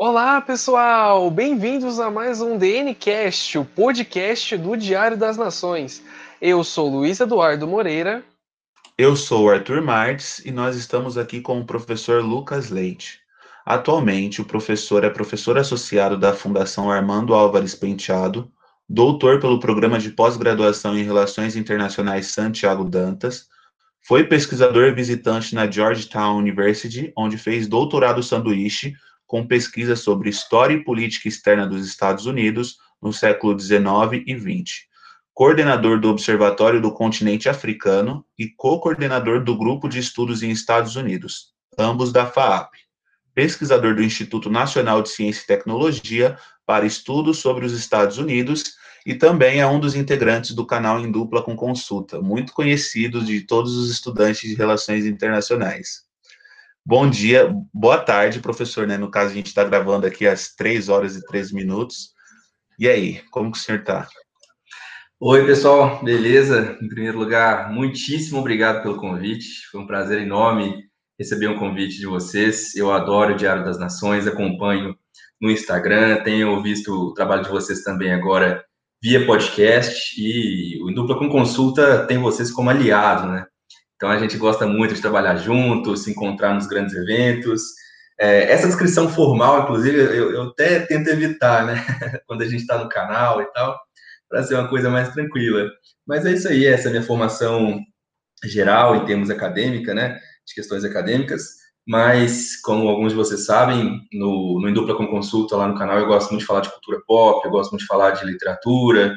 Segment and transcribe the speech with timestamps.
[0.00, 1.28] Olá, pessoal!
[1.28, 6.04] Bem-vindos a mais um DNCast, o podcast do Diário das Nações.
[6.40, 8.22] Eu sou Luiz Eduardo Moreira.
[8.96, 13.18] Eu sou Arthur Marques e nós estamos aqui com o professor Lucas Leite.
[13.66, 18.48] Atualmente, o professor é professor associado da Fundação Armando Álvares Penteado,
[18.88, 23.48] doutor pelo Programa de Pós-Graduação em Relações Internacionais Santiago Dantas,
[24.06, 28.94] foi pesquisador visitante na Georgetown University, onde fez doutorado sanduíche
[29.28, 34.88] com pesquisa sobre história e política externa dos Estados Unidos no século XIX e XX.
[35.34, 41.52] Coordenador do Observatório do Continente Africano e co-coordenador do Grupo de Estudos em Estados Unidos,
[41.78, 42.72] ambos da FAAP.
[43.34, 48.74] Pesquisador do Instituto Nacional de Ciência e Tecnologia para estudos sobre os Estados Unidos
[49.06, 53.42] e também é um dos integrantes do canal Em Dupla com Consulta, muito conhecido de
[53.42, 56.07] todos os estudantes de Relações Internacionais.
[56.90, 58.96] Bom dia, boa tarde, professor, né?
[58.96, 62.14] No caso, a gente está gravando aqui às 3 horas e 13 minutos.
[62.78, 64.08] E aí, como que o senhor está?
[65.20, 66.78] Oi, pessoal, beleza?
[66.80, 69.66] Em primeiro lugar, muitíssimo obrigado pelo convite.
[69.70, 70.82] Foi um prazer enorme
[71.18, 72.74] receber um convite de vocês.
[72.74, 74.96] Eu adoro o Diário das Nações, acompanho
[75.38, 78.64] no Instagram, tenho visto o trabalho de vocês também agora
[79.02, 83.44] via podcast e o Dupla com Consulta tem vocês como aliado, né?
[83.98, 87.62] Então a gente gosta muito de trabalhar junto, se encontrar nos grandes eventos.
[88.18, 91.84] É, essa descrição formal, inclusive, eu, eu até tento evitar, né?
[92.26, 93.76] Quando a gente está no canal e tal,
[94.28, 95.68] para ser uma coisa mais tranquila.
[96.06, 97.80] Mas é isso aí, essa é a minha formação
[98.44, 100.14] geral em termos acadêmica, né?
[100.46, 101.58] De questões acadêmicas.
[101.84, 106.30] Mas, como alguns de vocês sabem, no, no com Consulta lá no canal, eu gosto
[106.30, 109.16] muito de falar de cultura pop, eu gosto muito de falar de literatura,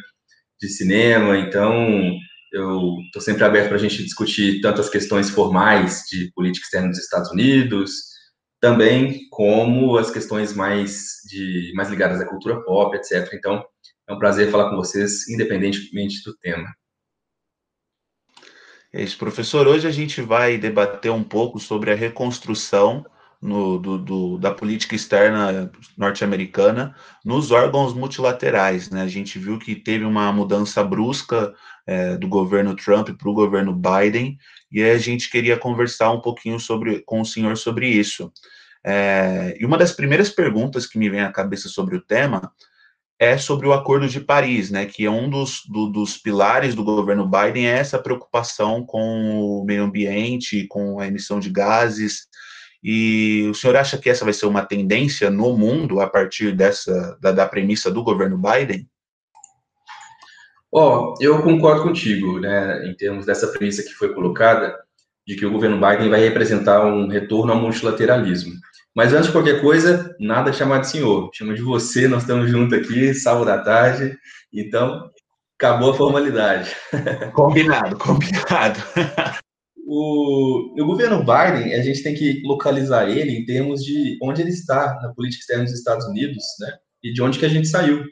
[0.59, 2.16] de cinema, então
[2.52, 6.89] eu estou sempre aberto para a gente discutir tanto as questões formais de política externa
[6.89, 7.91] dos Estados Unidos,
[8.59, 13.34] também como as questões mais, de, mais ligadas à cultura pop, etc.
[13.34, 13.63] Então,
[14.07, 16.67] é um prazer falar com vocês, independentemente do tema.
[18.94, 19.67] É isso, professor.
[19.67, 23.06] Hoje a gente vai debater um pouco sobre a reconstrução
[23.41, 26.95] no, do, do, da política externa norte-americana
[27.25, 28.90] nos órgãos multilaterais.
[28.90, 29.01] Né?
[29.01, 31.53] A gente viu que teve uma mudança brusca
[31.91, 34.38] é, do governo Trump para o governo Biden,
[34.72, 38.31] e a gente queria conversar um pouquinho sobre, com o senhor sobre isso.
[38.84, 42.52] É, e uma das primeiras perguntas que me vem à cabeça sobre o tema
[43.19, 46.84] é sobre o Acordo de Paris, né, que é um dos, do, dos pilares do
[46.84, 52.28] governo Biden, é essa preocupação com o meio ambiente, com a emissão de gases,
[52.84, 57.16] e o senhor acha que essa vai ser uma tendência no mundo a partir dessa
[57.22, 58.88] da, da premissa do governo Biden?
[60.74, 64.78] Ó, oh, eu concordo contigo, né, em termos dessa premissa que foi colocada,
[65.28, 68.54] de que o governo Biden vai representar um retorno ao multilateralismo.
[68.96, 71.30] Mas antes de qualquer coisa, nada chamar de senhor.
[71.34, 74.18] Chama de você, nós estamos juntos aqui, sábado à tarde.
[74.54, 75.09] Então,
[75.58, 76.76] acabou a formalidade.
[77.34, 78.80] Combinado, combinado.
[79.88, 84.52] O, o governo Biden, a gente tem que localizar ele em termos de onde ele
[84.52, 86.74] está na política externa dos Estados Unidos, né?
[87.03, 88.03] E de onde que a gente saiu.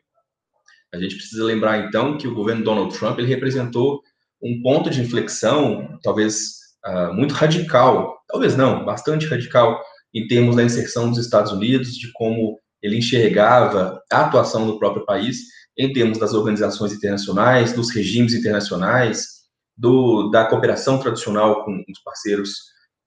[0.93, 4.01] A gente precisa lembrar, então, que o governo Donald Trump ele representou
[4.41, 9.79] um ponto de inflexão, talvez uh, muito radical, talvez não, bastante radical,
[10.13, 15.05] em termos da inserção dos Estados Unidos, de como ele enxergava a atuação do próprio
[15.05, 15.37] país
[15.77, 19.39] em termos das organizações internacionais, dos regimes internacionais,
[19.77, 22.51] do, da cooperação tradicional com os parceiros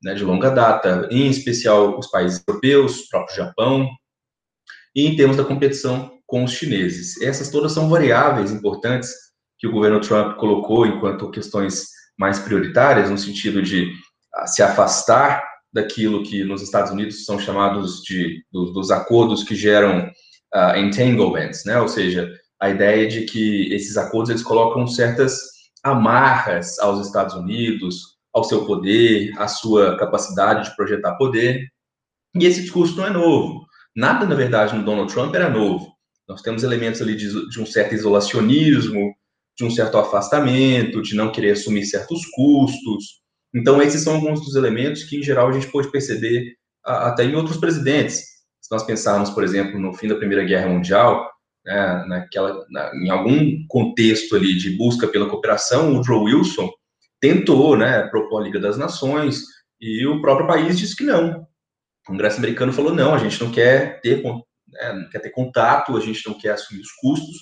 [0.03, 3.89] né, de longa data, em especial os países europeus, o próprio Japão,
[4.95, 7.21] e em termos da competição com os chineses.
[7.21, 9.11] Essas todas são variáveis importantes
[9.59, 11.85] que o governo Trump colocou enquanto questões
[12.19, 13.93] mais prioritárias, no sentido de
[14.35, 19.55] ah, se afastar daquilo que nos Estados Unidos são chamados de dos, dos acordos que
[19.55, 20.11] geram
[20.55, 21.79] uh, entanglements, né?
[21.79, 22.27] Ou seja,
[22.59, 25.37] a ideia de que esses acordos eles colocam certas
[25.85, 31.69] amarras aos Estados Unidos, ao seu poder, à sua capacidade de projetar poder.
[32.35, 33.67] E esse discurso não é novo.
[33.95, 35.92] Nada, na verdade, no Donald Trump era novo.
[36.29, 39.15] Nós temos elementos ali de, de um certo isolacionismo,
[39.57, 43.23] de um certo afastamento, de não querer assumir certos custos,
[43.55, 47.35] então, esses são alguns dos elementos que, em geral, a gente pode perceber até em
[47.35, 48.21] outros presidentes.
[48.61, 51.31] Se nós pensarmos, por exemplo, no fim da Primeira Guerra Mundial,
[51.65, 56.71] né, naquela, na, em algum contexto ali de busca pela cooperação, o Woodrow Wilson
[57.21, 59.43] tentou né, propor a Liga das Nações
[59.81, 61.43] e o próprio país disse que não.
[61.43, 61.47] O
[62.07, 64.23] Congresso americano falou: não, a gente não quer ter,
[64.73, 67.37] né, não quer ter contato, a gente não quer assumir os custos,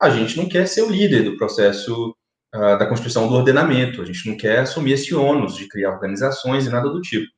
[0.00, 2.14] a gente não quer ser o líder do processo
[2.54, 4.00] uh, da construção do ordenamento.
[4.00, 7.30] A gente não quer assumir esse ônus de criar organizações e nada do tipo.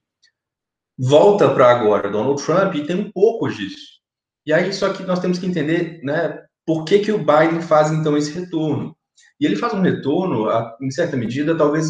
[0.99, 4.01] Volta para agora Donald Trump e tem um pouco disso.
[4.47, 7.91] E aí, só que nós temos que entender, né, por que, que o Biden faz,
[7.91, 8.97] então, esse retorno.
[9.41, 10.49] E ele faz um retorno,
[10.81, 11.89] em certa medida, talvez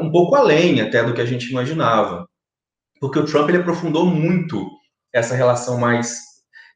[0.00, 2.26] um pouco além até do que a gente imaginava.
[3.00, 4.68] Porque o Trump, ele aprofundou muito
[5.12, 6.31] essa relação mais...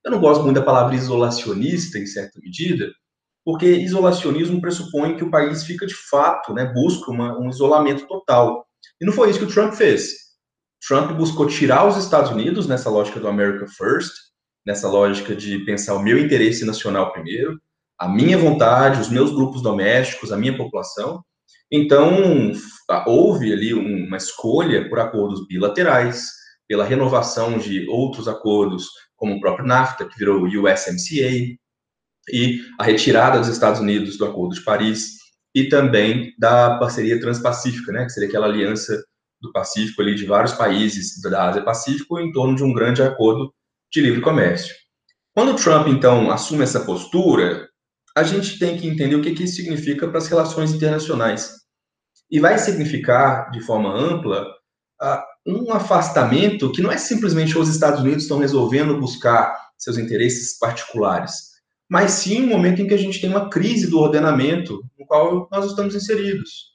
[0.07, 2.93] Eu não gosto muito da palavra isolacionista, em certa medida,
[3.45, 8.65] porque isolacionismo pressupõe que o país fica de fato, né, busca uma, um isolamento total.
[9.01, 10.13] E não foi isso que o Trump fez.
[10.87, 14.13] Trump buscou tirar os Estados Unidos nessa lógica do America First,
[14.65, 17.61] nessa lógica de pensar o meu interesse nacional primeiro,
[17.99, 21.21] a minha vontade, os meus grupos domésticos, a minha população.
[21.69, 22.53] Então,
[23.09, 26.31] houve ali uma escolha por acordos bilaterais,
[26.69, 28.87] pela renovação de outros acordos,
[29.17, 31.57] como o próprio NAFTA, que virou USMCA,
[32.33, 35.17] e a retirada dos Estados Unidos do Acordo de Paris,
[35.55, 39.03] e também da parceria transpacífica, né, que seria aquela aliança
[39.41, 43.53] do Pacífico ali de vários países da Ásia Pacífico em torno de um grande acordo
[43.93, 44.75] de livre comércio.
[45.35, 47.69] Quando o Trump então assume essa postura,
[48.17, 51.55] a gente tem que entender o que, que isso significa para as relações internacionais.
[52.31, 54.47] E vai significar, de forma ampla,
[55.47, 61.33] um afastamento que não é simplesmente os Estados Unidos estão resolvendo buscar seus interesses particulares,
[61.89, 65.49] mas sim um momento em que a gente tem uma crise do ordenamento no qual
[65.53, 66.75] nós estamos inseridos.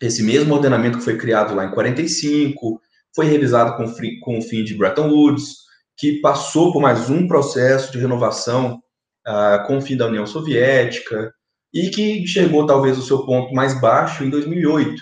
[0.00, 2.80] Esse mesmo ordenamento que foi criado lá em 45,
[3.14, 3.84] foi revisado com,
[4.20, 5.54] com o fim de Bretton Woods,
[5.96, 8.82] que passou por mais um processo de renovação
[9.28, 11.32] uh, com o fim da União Soviética
[11.72, 15.00] e que chegou talvez ao seu ponto mais baixo em 2008,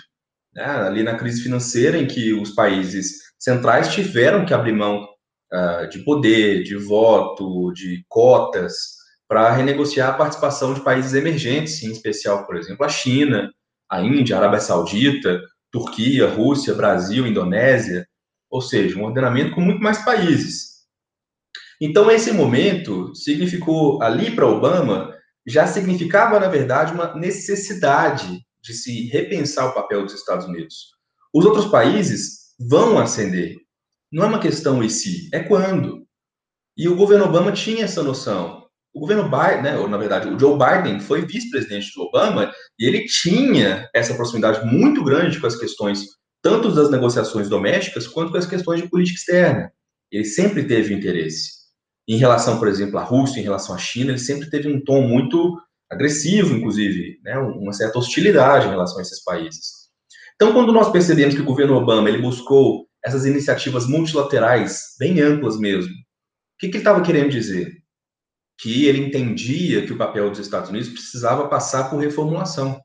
[0.53, 5.07] né, ali na crise financeira em que os países centrais tiveram que abrir mão
[5.53, 11.91] uh, de poder, de voto, de cotas para renegociar a participação de países emergentes, em
[11.91, 13.49] especial, por exemplo, a China,
[13.89, 18.05] a Índia, a Arábia Saudita, Turquia, Rússia, Brasil, Indonésia,
[18.49, 20.81] ou seja, um ordenamento com muito mais países.
[21.79, 25.15] Então, esse momento significou, ali para Obama,
[25.47, 30.91] já significava, na verdade, uma necessidade de se repensar o papel dos Estados Unidos.
[31.33, 33.57] Os outros países vão ascender.
[34.11, 36.05] Não é uma questão e se, é quando.
[36.77, 38.67] E o governo Obama tinha essa noção.
[38.93, 42.85] O governo Biden, né, ou na verdade, o Joe Biden foi vice-presidente do Obama e
[42.85, 46.05] ele tinha essa proximidade muito grande com as questões
[46.41, 49.71] tanto das negociações domésticas quanto com as questões de política externa.
[50.11, 51.61] Ele sempre teve interesse
[52.07, 55.01] em relação, por exemplo, à Rússia, em relação à China, ele sempre teve um tom
[55.07, 55.57] muito
[55.91, 59.81] agressivo, inclusive, né, uma certa hostilidade em relação a esses países.
[60.35, 65.57] Então, quando nós percebemos que o governo Obama ele buscou essas iniciativas multilaterais, bem amplas
[65.59, 65.97] mesmo, o
[66.59, 67.71] que, que ele estava querendo dizer?
[68.59, 72.79] Que ele entendia que o papel dos Estados Unidos precisava passar por reformulação,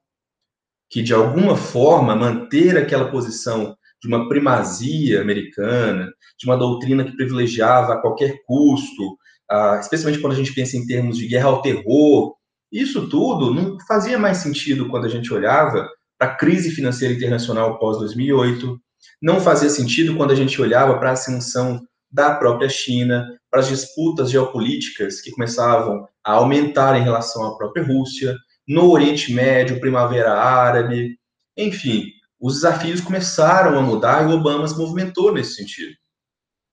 [0.91, 7.17] que de alguma forma manter aquela posição de uma primazia americana, de uma doutrina que
[7.17, 9.13] privilegiava a qualquer custo,
[9.51, 12.35] uh, especialmente quando a gente pensa em termos de guerra ao terror.
[12.71, 17.79] Isso tudo não fazia mais sentido quando a gente olhava para a crise financeira internacional
[17.79, 18.79] pós-2008,
[19.21, 23.69] não fazia sentido quando a gente olhava para a ascensão da própria China, para as
[23.69, 28.35] disputas geopolíticas que começavam a aumentar em relação à própria Rússia,
[28.67, 31.19] no Oriente Médio, Primavera Árabe,
[31.57, 32.11] enfim,
[32.41, 35.95] os desafios começaram a mudar e o Obama se movimentou nesse sentido.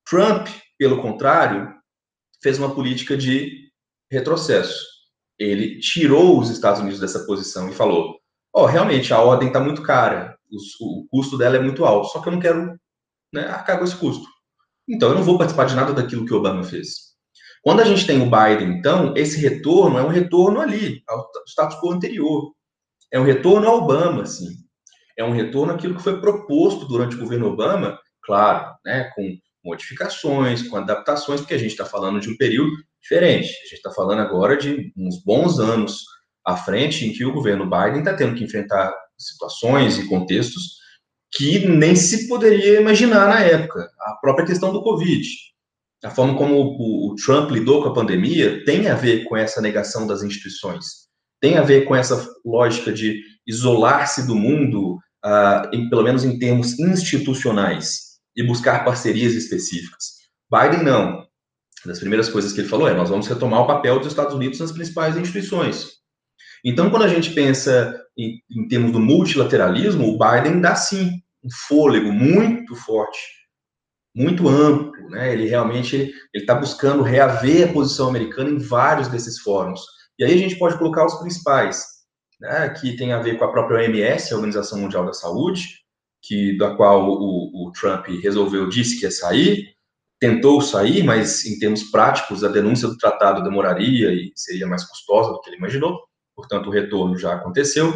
[0.05, 1.73] Trump, pelo contrário,
[2.41, 3.69] fez uma política de
[4.11, 4.92] retrocesso.
[5.39, 8.19] Ele tirou os Estados Unidos dessa posição e falou:
[8.53, 10.37] Ó, oh, realmente a ordem está muito cara,
[10.81, 12.77] o, custo dela é muito alto, só que eu não quero
[13.33, 14.25] né, arcar com esse custo.
[14.87, 17.13] Então eu não vou participar de nada daquilo que o Obama fez.
[17.63, 21.79] Quando a gente tem o Biden, então, esse retorno é um retorno ali, ao status
[21.79, 22.51] quo anterior.
[23.11, 24.63] É um retorno ao Obama, assim
[25.17, 30.67] é um retorno àquilo que foi proposto durante o governo Obama, claro, né, com modificações,
[30.67, 32.71] com adaptações, porque a gente está falando de um período
[33.03, 33.47] diferente.
[33.47, 36.03] A gente está falando agora de uns bons anos
[36.45, 40.81] à frente em que o governo Biden está tendo que enfrentar situações e contextos
[41.31, 43.89] que nem se poderia imaginar na época.
[43.99, 45.27] A própria questão do Covid,
[46.03, 50.05] a forma como o, Trump lidou com a pandemia tem a ver com essa negação
[50.05, 50.85] das instituições,
[51.41, 54.95] tem a ver com essa lógica de isolar-se do mundo,
[55.25, 60.23] uh, em, pelo menos em termos institucionais, e buscar parcerias específicas.
[60.51, 61.22] Biden não.
[61.85, 64.59] Das primeiras coisas que ele falou é: nós vamos retomar o papel dos Estados Unidos
[64.59, 65.91] nas principais instituições.
[66.63, 71.11] Então, quando a gente pensa em, em termos do multilateralismo, o Biden dá sim
[71.43, 73.19] um fôlego muito forte,
[74.15, 75.33] muito amplo, né?
[75.33, 79.81] Ele realmente ele está buscando reaver a posição americana em vários desses fóruns.
[80.17, 81.83] E aí a gente pode colocar os principais
[82.39, 85.83] né, que tem a ver com a própria OMS, a Organização Mundial da Saúde,
[86.21, 89.72] que da qual o, o Trump resolveu disse que ia sair,
[90.19, 95.31] tentou sair, mas em termos práticos, a denúncia do tratado demoraria e seria mais custosa
[95.31, 95.99] do que ele imaginou,
[96.35, 97.89] portanto, o retorno já aconteceu.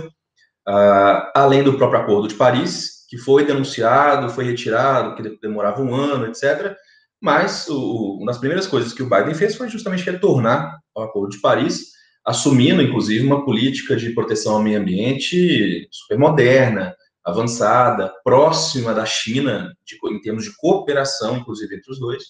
[0.67, 5.95] Uh, além do próprio Acordo de Paris, que foi denunciado, foi retirado, que demorava um
[5.95, 6.75] ano, etc.
[7.21, 11.31] Mas o, uma das primeiras coisas que o Biden fez foi justamente retornar ao Acordo
[11.31, 11.91] de Paris,
[12.25, 16.93] assumindo, inclusive, uma política de proteção ao meio ambiente super moderna,
[17.27, 22.23] avançada, próxima da China, de, em termos de cooperação, inclusive, entre os dois.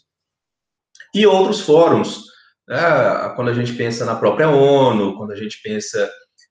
[1.14, 2.24] E outros fóruns,
[2.68, 2.80] né,
[3.36, 6.10] quando a gente pensa na própria ONU, quando a gente pensa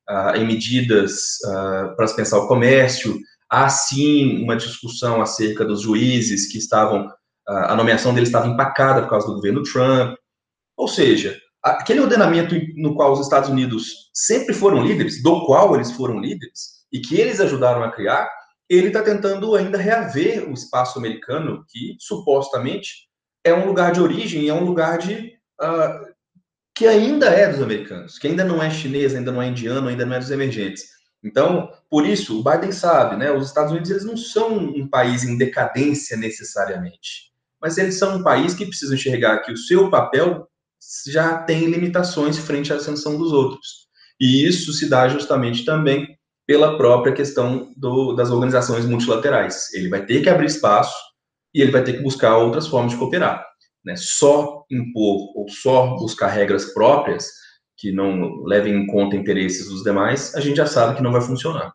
[0.08, 3.18] ah, em medidas ah, para pensar o comércio,
[3.50, 7.10] há sim uma discussão acerca dos juízes que estavam,
[7.48, 10.16] ah, a nomeação deles estava empacada por causa do governo Trump.
[10.76, 15.90] Ou seja, aquele ordenamento no qual os Estados Unidos sempre foram líderes, do qual eles
[15.90, 18.26] foram líderes, e que eles ajudaram a criar,
[18.70, 23.06] ele está tentando ainda reaver o espaço americano, que supostamente
[23.44, 26.06] é um lugar de origem, é um lugar de uh,
[26.74, 30.06] que ainda é dos americanos, que ainda não é chinês, ainda não é indiano, ainda
[30.06, 30.84] não é dos emergentes.
[31.22, 33.30] Então, por isso, o Biden sabe, né?
[33.30, 38.22] Os Estados Unidos eles não são um país em decadência necessariamente, mas eles são um
[38.22, 40.48] país que precisa enxergar que o seu papel
[41.06, 43.86] já tem limitações frente à ascensão dos outros.
[44.18, 46.15] E isso se dá justamente também
[46.46, 49.72] pela própria questão do, das organizações multilaterais.
[49.74, 50.94] Ele vai ter que abrir espaço
[51.52, 53.44] e ele vai ter que buscar outras formas de cooperar.
[53.84, 53.94] Né?
[53.96, 57.26] Só impor ou só buscar regras próprias
[57.76, 61.20] que não levem em conta interesses dos demais, a gente já sabe que não vai
[61.20, 61.72] funcionar.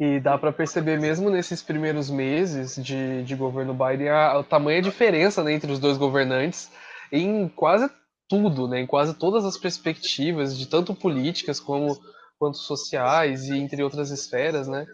[0.00, 4.82] E dá para perceber mesmo nesses primeiros meses de, de governo Biden a, a tamanha
[4.82, 6.72] diferença né, entre os dois governantes
[7.12, 7.88] em quase
[8.28, 12.00] tudo, né, em quase todas as perspectivas, de tanto políticas como
[12.42, 14.84] quanto sociais e entre outras esferas, né?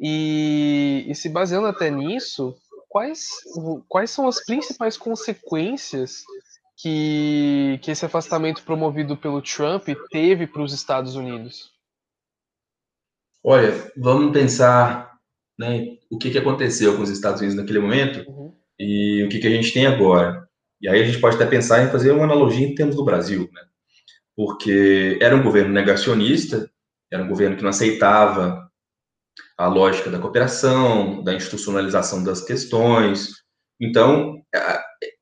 [0.00, 2.56] E, e se baseando até nisso,
[2.88, 3.28] quais,
[3.86, 6.22] quais são as principais consequências
[6.78, 11.70] que, que esse afastamento promovido pelo Trump teve para os Estados Unidos?
[13.44, 15.18] Olha, vamos pensar
[15.58, 18.54] né, o que, que aconteceu com os Estados Unidos naquele momento uhum.
[18.78, 20.48] e o que, que a gente tem agora.
[20.80, 23.50] E aí a gente pode até pensar em fazer uma analogia em termos do Brasil,
[23.52, 23.60] né?
[24.34, 26.70] Porque era um governo negacionista,
[27.12, 28.66] era um governo que não aceitava
[29.58, 33.30] a lógica da cooperação, da institucionalização das questões.
[33.80, 34.42] Então,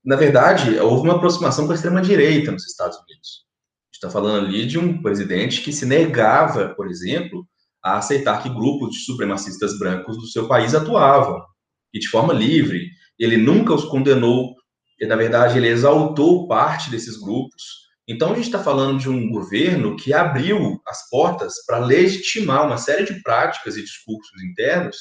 [0.05, 3.45] na verdade, houve uma aproximação com a extrema-direita nos Estados Unidos.
[3.45, 7.47] A gente está falando ali de um presidente que se negava, por exemplo,
[7.83, 11.45] a aceitar que grupos de supremacistas brancos do seu país atuavam,
[11.93, 12.91] e de forma livre.
[13.19, 14.55] Ele nunca os condenou,
[15.01, 17.84] e, na verdade, ele exaltou parte desses grupos.
[18.07, 22.77] Então, a gente está falando de um governo que abriu as portas para legitimar uma
[22.77, 24.97] série de práticas e discursos internos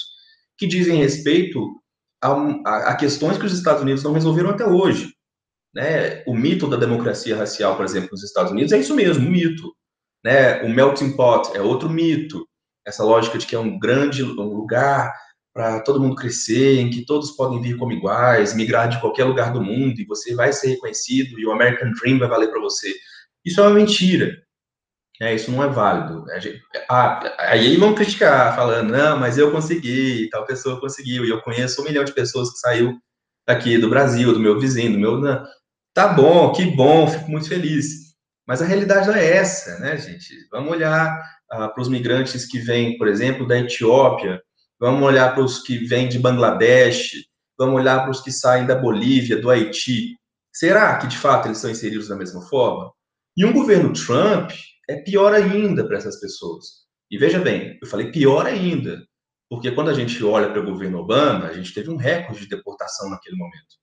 [0.57, 1.59] que dizem respeito
[2.21, 5.13] a, a, questões que os Estados Unidos não resolveram até hoje.
[5.75, 6.23] Né?
[6.25, 9.73] O mito da democracia racial, por exemplo, nos Estados Unidos é isso mesmo, um mito.
[10.23, 10.61] Né?
[10.63, 12.47] O melting pot é outro mito.
[12.85, 15.13] Essa lógica de que é um grande um lugar
[15.53, 19.53] para todo mundo crescer, em que todos podem vir como iguais, migrar de qualquer lugar
[19.53, 22.91] do mundo e você vai ser reconhecido e o American Dream vai valer para você.
[23.45, 24.41] Isso é uma mentira.
[25.21, 26.25] É, isso não é válido.
[26.89, 31.81] Ah, aí vão criticar, falando, não, mas eu consegui, tal pessoa conseguiu, e eu conheço
[31.81, 32.97] um milhão de pessoas que saiu
[33.45, 35.19] aqui do Brasil, do meu vizinho, do meu.
[35.19, 35.45] Não.
[35.93, 38.15] Tá bom, que bom, fico muito feliz.
[38.47, 40.33] Mas a realidade não é essa, né, gente?
[40.51, 44.41] Vamos olhar ah, para os migrantes que vêm, por exemplo, da Etiópia,
[44.83, 47.13] vamos olhar para os que vêm de Bangladesh,
[47.57, 50.17] vamos olhar para os que saem da Bolívia, do Haiti.
[50.53, 52.91] Será que, de fato, eles são inseridos da mesma forma?
[53.37, 54.51] E um governo Trump,
[54.89, 56.65] é pior ainda para essas pessoas.
[57.09, 59.01] E veja bem, eu falei pior ainda,
[59.49, 62.49] porque quando a gente olha para o governo Obama, a gente teve um recorde de
[62.49, 63.77] deportação naquele momento.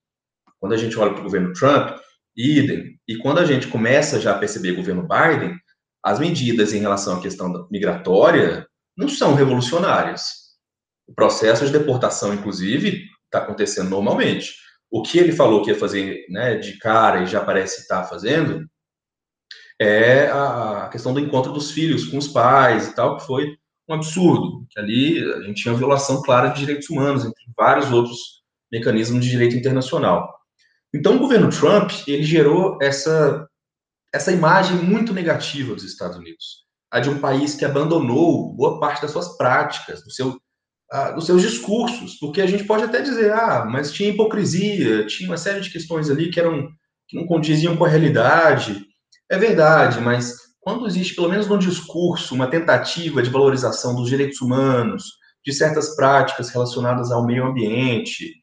[0.59, 1.99] Quando a gente olha para o governo Trump,
[2.37, 3.01] idem.
[3.09, 5.57] E quando a gente começa já a perceber o governo Biden,
[6.05, 10.40] as medidas em relação à questão migratória não são revolucionárias.
[11.11, 14.55] O processo de deportação, inclusive, está acontecendo normalmente.
[14.89, 18.65] O que ele falou que ia fazer né, de cara e já parece estar fazendo,
[19.81, 23.57] é a questão do encontro dos filhos com os pais e tal, que foi
[23.89, 28.19] um absurdo, que ali a gente tinha violação clara de direitos humanos, entre vários outros
[28.71, 30.33] mecanismos de direito internacional.
[30.95, 33.49] Então, o governo Trump, ele gerou essa,
[34.15, 39.03] essa imagem muito negativa dos Estados Unidos, a de um país que abandonou boa parte
[39.03, 40.41] das suas práticas, do seu,
[41.15, 45.37] dos seus discursos, porque a gente pode até dizer, ah, mas tinha hipocrisia, tinha uma
[45.37, 46.69] série de questões ali que, eram,
[47.09, 48.85] que não condiziam com a realidade,
[49.31, 54.41] é verdade, mas quando existe, pelo menos no discurso, uma tentativa de valorização dos direitos
[54.41, 55.05] humanos,
[55.45, 58.35] de certas práticas relacionadas ao meio ambiente,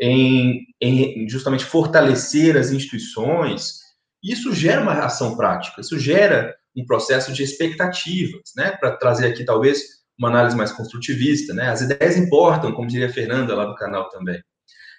[0.00, 3.78] em, em justamente fortalecer as instituições,
[4.22, 8.72] isso gera uma ação prática, isso gera um processo de expectativas, né?
[8.72, 11.68] Para trazer aqui talvez uma análise mais construtivista, né?
[11.68, 14.40] As ideias importam, como diria a Fernanda lá do canal também.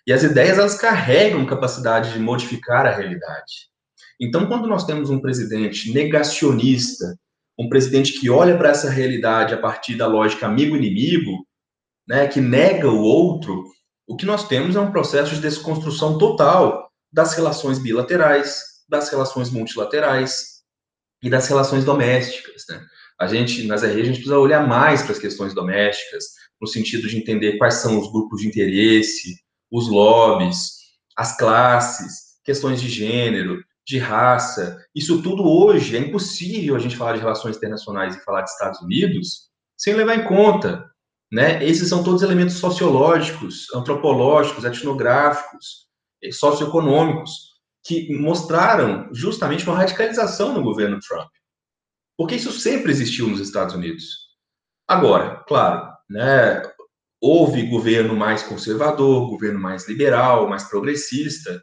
[0.05, 3.69] E as ideias elas carregam capacidade de modificar a realidade.
[4.19, 7.17] Então, quando nós temos um presidente negacionista,
[7.57, 11.47] um presidente que olha para essa realidade a partir da lógica amigo-inimigo,
[12.07, 13.63] né, que nega o outro,
[14.05, 19.49] o que nós temos é um processo de desconstrução total das relações bilaterais, das relações
[19.49, 20.63] multilaterais
[21.21, 22.65] e das relações domésticas.
[22.67, 22.85] Né?
[23.23, 26.25] A gente, nas RE, a gente precisa olhar mais para as questões domésticas,
[26.59, 29.37] no sentido de entender quais são os grupos de interesse,
[29.71, 30.71] os lobbies,
[31.15, 34.77] as classes, questões de gênero, de raça.
[34.93, 38.81] Isso tudo hoje é impossível a gente falar de relações internacionais e falar de Estados
[38.81, 40.85] Unidos sem levar em conta.
[41.31, 41.63] Né?
[41.65, 45.87] Esses são todos elementos sociológicos, antropológicos, etnográficos,
[46.21, 47.53] eh, socioeconômicos,
[47.85, 51.29] que mostraram justamente uma radicalização no governo Trump.
[52.23, 54.05] Porque isso sempre existiu nos Estados Unidos.
[54.87, 56.61] Agora, claro, né,
[57.21, 61.61] houve governo mais conservador, governo mais liberal, mais progressista,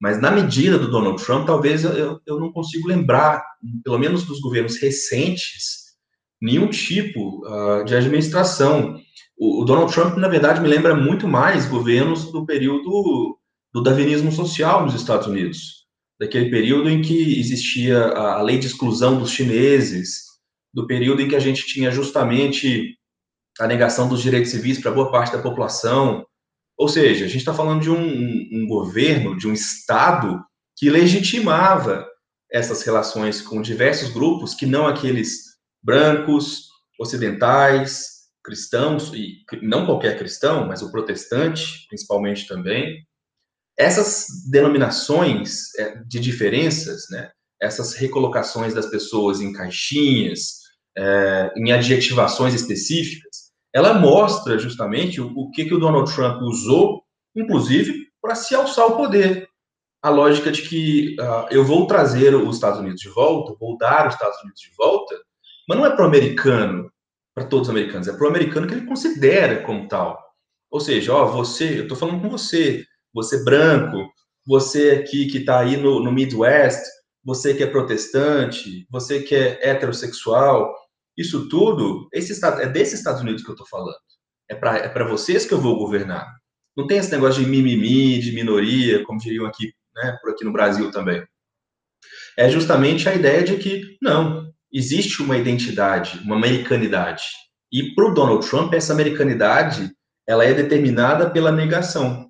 [0.00, 3.44] mas na medida do Donald Trump, talvez eu, eu não consigo lembrar,
[3.84, 5.88] pelo menos dos governos recentes,
[6.40, 8.98] nenhum tipo uh, de administração.
[9.36, 13.38] O, o, Donald Trump, na verdade, me lembra muito mais governos do período
[13.74, 15.77] do darwinismo social nos Estados Unidos,
[16.18, 20.22] daquele período em que existia a, lei de exclusão dos chineses,
[20.74, 22.96] do período em que a gente tinha justamente
[23.60, 26.24] a negação dos direitos civis para boa parte da população,
[26.76, 30.40] ou seja, a gente está falando de um, um, um governo, de um Estado
[30.76, 32.06] que legitimava
[32.50, 40.66] essas relações com diversos grupos que não aqueles brancos, ocidentais, cristãos, e não qualquer cristão,
[40.66, 43.04] mas o protestante, principalmente também.
[43.78, 50.58] Essas denominações é, de diferenças, né, essas recolocações das pessoas em caixinhas,
[50.96, 57.02] é, em adjetivações específicas, ela mostra justamente o, o que, que o Donald Trump usou,
[57.36, 59.48] inclusive, para se alçar ao poder.
[60.02, 64.06] A lógica de que uh, eu vou trazer os Estados Unidos de volta, vou dar
[64.06, 65.16] os Estados Unidos de volta,
[65.68, 66.90] mas não é para o americano,
[67.34, 70.18] para todos os americanos, é para o americano que ele considera como tal.
[70.70, 72.84] Ou seja, ó, você, eu estou falando com você,
[73.18, 74.12] você branco,
[74.46, 76.80] você aqui que está aí no, no Midwest,
[77.24, 80.72] você que é protestante, você que é heterossexual,
[81.16, 83.96] isso tudo, esse é desses Estados Unidos que eu estou falando.
[84.48, 86.32] É para é vocês que eu vou governar.
[86.76, 90.52] Não tem esse negócio de mimimi, de minoria, como diriam aqui, né, por aqui no
[90.52, 91.22] Brasil também.
[92.36, 97.24] É justamente a ideia de que, não, existe uma identidade, uma americanidade.
[97.72, 99.90] E para o Donald Trump, essa americanidade
[100.26, 102.27] ela é determinada pela negação.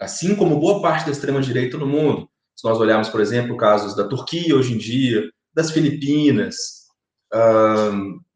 [0.00, 2.28] Assim como boa parte da extrema-direita no mundo.
[2.54, 6.56] Se nós olharmos, por exemplo, casos da Turquia hoje em dia, das Filipinas,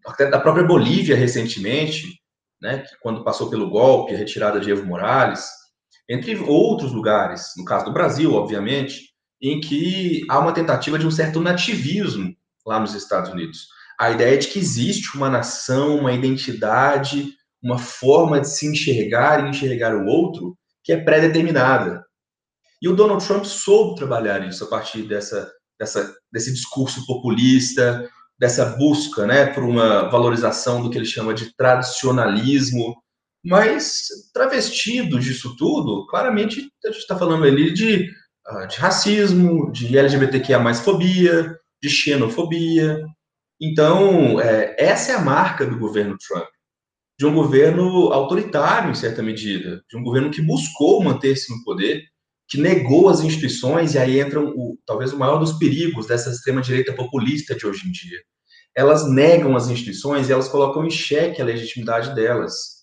[0.05, 2.21] até da própria Bolívia recentemente,
[2.61, 5.49] né, que quando passou pelo golpe, a retirada de Evo Morales,
[6.09, 11.11] entre outros lugares, no caso do Brasil, obviamente, em que há uma tentativa de um
[11.11, 13.67] certo nativismo lá nos Estados Unidos.
[13.99, 19.51] A ideia de que existe uma nação, uma identidade, uma forma de se enxergar e
[19.51, 22.05] enxergar o outro que é pré-determinada.
[22.81, 28.65] E o Donald Trump soube trabalhar isso a partir dessa, dessa, desse discurso populista, dessa
[28.77, 32.97] busca né, por uma valorização do que ele chama de tradicionalismo,
[33.45, 38.09] mas travestido disso tudo, claramente a gente está falando ali de,
[38.47, 43.01] ah, de racismo, de LGBTQIA fobia, de xenofobia.
[43.61, 46.47] Então, é, essa é a marca do governo Trump,
[47.23, 52.03] de um governo autoritário, em certa medida, de um governo que buscou manter-se no poder,
[52.49, 56.93] que negou as instituições, e aí entra o, talvez o maior dos perigos dessa extrema-direita
[56.93, 58.19] populista de hoje em dia,
[58.77, 62.83] elas negam as instituições e elas colocam em xeque a legitimidade delas,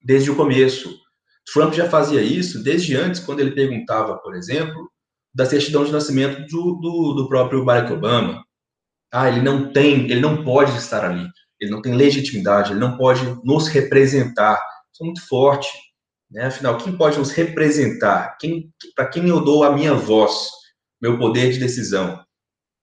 [0.00, 0.96] desde o começo.
[1.52, 4.88] Trump já fazia isso desde antes, quando ele perguntava, por exemplo,
[5.34, 8.44] da certidão de nascimento do, do, do próprio Barack Obama.
[9.12, 11.28] Ah, ele não tem, ele não pode estar ali,
[11.64, 14.62] ele não tem legitimidade, ele não pode nos representar.
[14.92, 15.68] Isso é muito forte.
[16.30, 16.46] Né?
[16.46, 18.36] Afinal, quem pode nos representar?
[18.38, 20.48] Quem, Para quem eu dou a minha voz,
[21.00, 22.24] meu poder de decisão?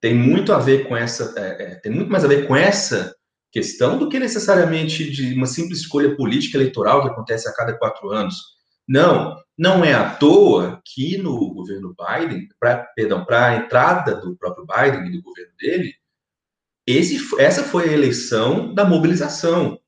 [0.02, 3.14] tem muito a ver com essa, é, é, tem muito mais a ver com essa
[3.52, 8.10] questão do que necessariamente de uma simples escolha política eleitoral que acontece a cada quatro
[8.10, 8.34] anos.
[8.88, 14.36] Não, não é à toa que no governo Biden, pra, perdão, para a entrada do
[14.36, 15.94] próprio Biden e do governo dele,
[16.86, 19.78] esse, essa foi a eleição da mobilização.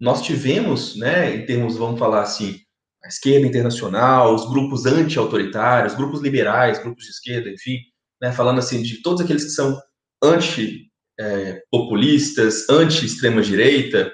[0.00, 2.60] Nós tivemos, né, em termos, vamos falar assim,
[3.04, 7.78] a esquerda internacional, os grupos anti-autoritários, grupos liberais, grupos de esquerda, enfim,
[8.20, 9.80] né, falando assim de todos aqueles que são
[10.22, 14.10] anti-populistas, é, anti-extrema-direita,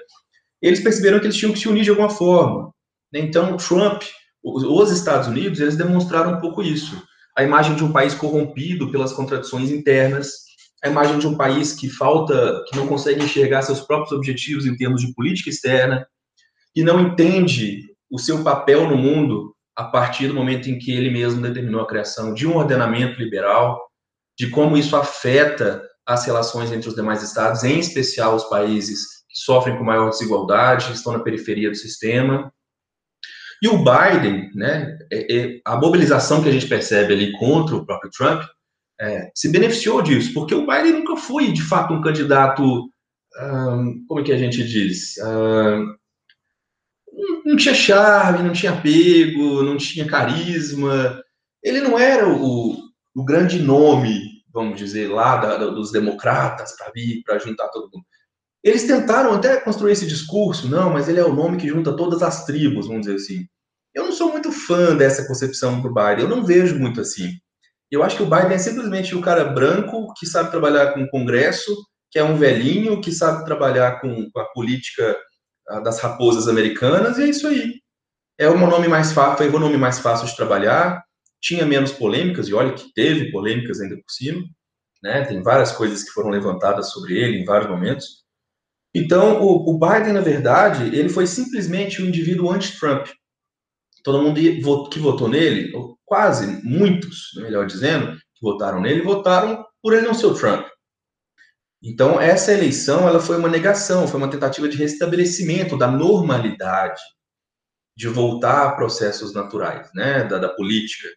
[0.61, 2.71] eles perceberam que eles tinham que se unir de alguma forma.
[3.13, 4.03] Então, Trump,
[4.43, 7.03] os Estados Unidos, eles demonstraram um pouco isso.
[7.37, 10.31] A imagem de um país corrompido pelas contradições internas,
[10.83, 14.75] a imagem de um país que falta, que não consegue enxergar seus próprios objetivos em
[14.75, 16.07] termos de política externa,
[16.73, 21.09] que não entende o seu papel no mundo a partir do momento em que ele
[21.09, 23.79] mesmo determinou a criação de um ordenamento liberal,
[24.37, 29.39] de como isso afeta as relações entre os demais estados, em especial os países que
[29.39, 32.51] sofrem com maior desigualdade, estão na periferia do sistema.
[33.61, 37.85] E o Biden, né, é, é, a mobilização que a gente percebe ali contra o
[37.85, 38.43] próprio Trump,
[39.01, 44.19] é, se beneficiou disso, porque o Biden nunca foi, de fato, um candidato, hum, como
[44.19, 45.15] é que a gente diz?
[45.17, 45.95] Hum,
[47.43, 51.19] não tinha charme, não tinha apego, não tinha carisma.
[51.63, 52.77] Ele não era o,
[53.15, 54.21] o grande nome,
[54.53, 58.05] vamos dizer, lá da, dos democratas para vir, para juntar todo mundo.
[58.63, 62.21] Eles tentaram até construir esse discurso, não, mas ele é o nome que junta todas
[62.21, 63.47] as tribos, vamos dizer assim.
[63.95, 67.31] Eu não sou muito fã dessa concepção do Biden, eu não vejo muito assim.
[67.91, 71.09] Eu acho que o Biden é simplesmente o cara branco que sabe trabalhar com o
[71.09, 71.75] Congresso,
[72.09, 75.17] que é um velhinho, que sabe trabalhar com, a política
[75.83, 77.81] das raposas americanas, e é isso aí.
[78.37, 81.03] É o nome mais fácil, foi o nome mais fácil de trabalhar,
[81.41, 84.41] tinha menos polêmicas, e olha que teve polêmicas ainda por cima,
[85.03, 85.25] né?
[85.25, 88.21] Tem várias coisas que foram levantadas sobre ele em vários momentos.
[88.93, 93.07] Então, o, o Biden, na verdade, ele foi simplesmente um indivíduo anti-Trump.
[94.03, 95.71] Todo mundo que votou nele,
[96.05, 100.67] quase muitos, melhor dizendo, que votaram nele, votaram por ele não ser o Trump.
[101.83, 107.01] Então, essa eleição ela foi uma negação, foi uma tentativa de restabelecimento da normalidade,
[107.97, 111.07] de voltar a processos naturais, né, da, da política,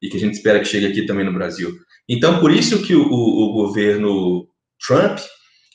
[0.00, 1.74] e que a gente espera que chegue aqui também no Brasil.
[2.08, 4.46] Então, por isso que o, o, o governo
[4.86, 5.18] Trump,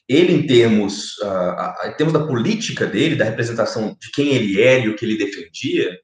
[0.08, 4.86] ele em termos, uh, em termos da política dele, da representação de quem ele era
[4.86, 5.96] e o que ele defendia,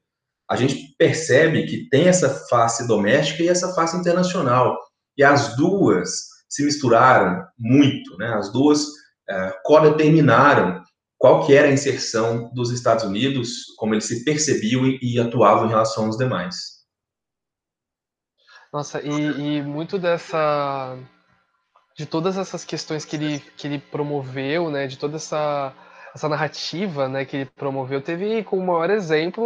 [0.48, 4.76] a gente percebe que tem essa face doméstica e essa face internacional.
[5.16, 8.34] E as duas se misturaram muito, né?
[8.34, 10.82] As duas uh, codeterminaram
[11.18, 15.66] qual que era a inserção dos Estados Unidos, como eles se percebiam e, e atuavam
[15.66, 16.76] em relação aos demais.
[18.72, 20.96] Nossa, e, e, muito dessa
[21.96, 25.72] de todas essas questões que ele, que ele promoveu, né, de toda essa,
[26.16, 29.44] essa narrativa, né, que ele promoveu, teve como maior exemplo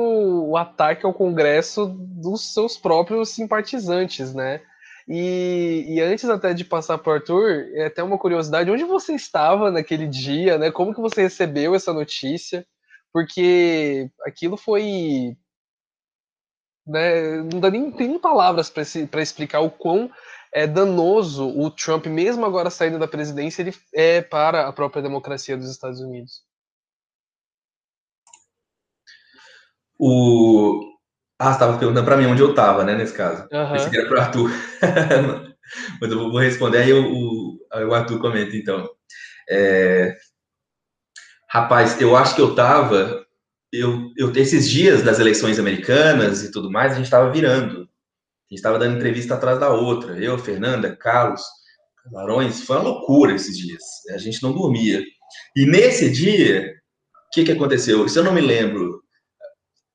[0.49, 4.63] o ataque ao Congresso dos seus próprios simpatizantes, né?
[5.09, 9.15] E, e, antes até de passar para o Arthur, é até uma curiosidade, onde você
[9.15, 10.71] estava naquele dia, né?
[10.71, 12.65] Como que você recebeu essa notícia?
[13.13, 15.37] Porque aquilo foi...
[16.87, 20.11] Né, não dá nem, tem nem palavras para explicar o quão
[20.53, 25.57] é danoso o Trump, mesmo agora saindo da presidência, ele é para a própria democracia
[25.57, 26.50] dos Estados Unidos.
[30.03, 30.81] O,
[31.39, 33.43] ah, você estava perguntando para mim onde eu estava, né, nesse caso.
[33.53, 33.91] Uhum.
[33.91, 34.51] Que era para o Arthur.
[36.01, 38.89] Mas eu vou responder, aí o, o Arthur comenta, então.
[39.49, 40.17] É...
[41.51, 43.25] Rapaz, eu acho que eu estava...
[43.73, 47.83] Eu, eu, esses dias das eleições americanas e tudo mais, a gente estava virando.
[47.83, 50.19] A gente estava dando entrevista atrás da outra.
[50.19, 51.43] Eu, Fernanda, Carlos,
[52.11, 52.63] Larões.
[52.65, 53.83] Foi uma loucura esses dias.
[54.11, 55.03] A gente não dormia.
[55.55, 56.67] E nesse dia,
[57.27, 58.09] o que, que aconteceu?
[58.09, 59.00] Se eu não me lembro,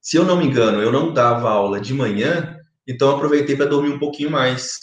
[0.06, 3.90] se eu não me engano, eu não dava aula de manhã, então aproveitei para dormir
[3.90, 4.78] um pouquinho mais.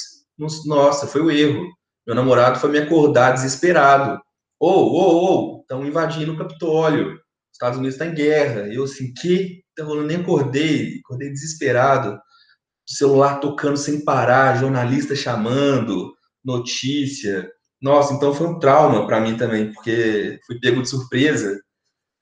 [0.65, 1.65] Nossa, foi o erro.
[2.05, 4.21] Meu namorado foi me acordar desesperado.
[4.59, 7.13] Ô, ô, ô, estão invadindo o Capitólio.
[7.13, 8.67] Os Estados Unidos estão tá em guerra.
[8.67, 9.63] Eu assim, que?
[9.71, 12.19] Então, eu nem acordei, acordei desesperado.
[12.86, 17.49] Celular tocando sem parar, jornalista chamando, notícia.
[17.81, 21.57] Nossa, então foi um trauma para mim também, porque fui pego de surpresa.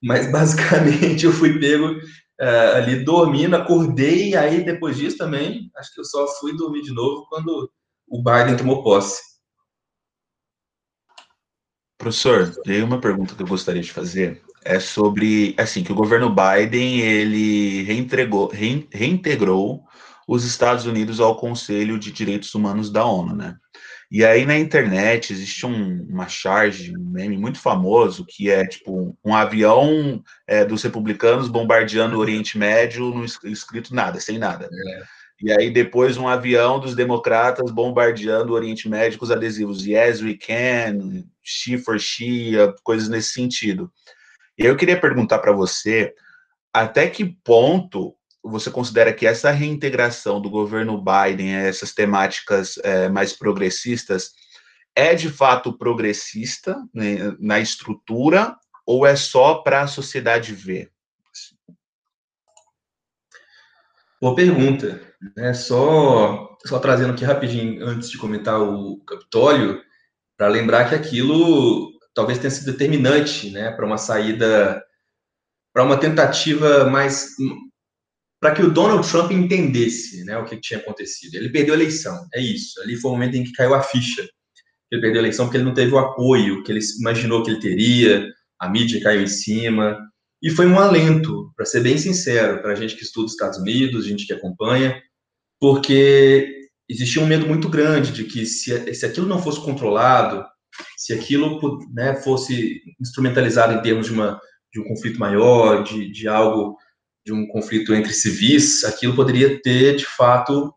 [0.04, 1.96] Mas basicamente eu fui pego
[2.42, 6.82] é, ali dormindo, acordei, e aí depois disso também, acho que eu só fui dormir
[6.82, 7.72] de novo quando
[8.08, 9.22] o Biden tomou posse.
[12.00, 14.42] Professor, tem uma pergunta que eu gostaria de fazer.
[14.66, 19.84] É sobre, assim, que o governo Biden, ele reentregou, reintegrou
[20.28, 23.56] os Estados Unidos ao Conselho de Direitos Humanos da ONU, né?
[24.12, 29.18] E aí na internet existe um, uma charge, um meme muito famoso, que é tipo
[29.24, 34.66] um avião é, dos republicanos bombardeando o Oriente Médio, não escrito nada, sem nada.
[34.66, 35.04] É.
[35.42, 40.22] E aí depois um avião dos democratas bombardeando o Oriente Médio com os adesivos Yes,
[40.22, 42.52] we can, She for She,
[42.84, 43.90] coisas nesse sentido.
[44.58, 46.14] E eu queria perguntar para você
[46.74, 53.08] até que ponto você considera que essa reintegração do governo Biden a essas temáticas é,
[53.10, 54.32] mais progressistas
[54.96, 60.92] é de fato progressista né, na estrutura ou é só para a sociedade ver?
[64.22, 65.02] Boa pergunta.
[65.38, 69.82] É só, só trazendo aqui rapidinho, antes de comentar o Capitólio,
[70.38, 74.84] para lembrar que aquilo talvez tenha sido determinante né, para uma saída,
[75.74, 77.30] para uma tentativa mais.
[78.42, 81.36] Para que o Donald Trump entendesse né, o que tinha acontecido.
[81.36, 82.82] Ele perdeu a eleição, é isso.
[82.82, 84.28] Ali foi o momento em que caiu a ficha.
[84.92, 87.60] Ele perdeu a eleição porque ele não teve o apoio que ele imaginou que ele
[87.60, 88.28] teria,
[88.60, 89.96] a mídia caiu em cima.
[90.42, 93.60] E foi um alento, para ser bem sincero, para a gente que estuda os Estados
[93.60, 95.00] Unidos, gente que acompanha,
[95.60, 100.44] porque existia um medo muito grande de que se, se aquilo não fosse controlado,
[100.98, 101.60] se aquilo
[101.94, 104.42] né, fosse instrumentalizado em termos de, uma,
[104.74, 106.76] de um conflito maior, de, de algo,
[107.26, 110.74] de um conflito entre civis, aquilo poderia ter, de fato,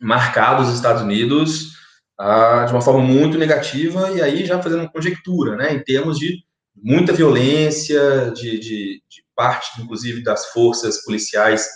[0.00, 1.72] marcado os Estados Unidos
[2.18, 6.18] ah, de uma forma muito negativa, e aí já fazendo uma conjectura, né, em termos
[6.18, 6.44] de
[6.76, 11.66] muita violência, de, de, de parte, inclusive, das forças policiais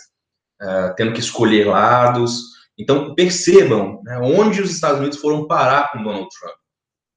[0.61, 2.41] uh, tendo que escolher lados.
[2.77, 6.55] Então, percebam né, onde os Estados Unidos foram parar com Donald Trump.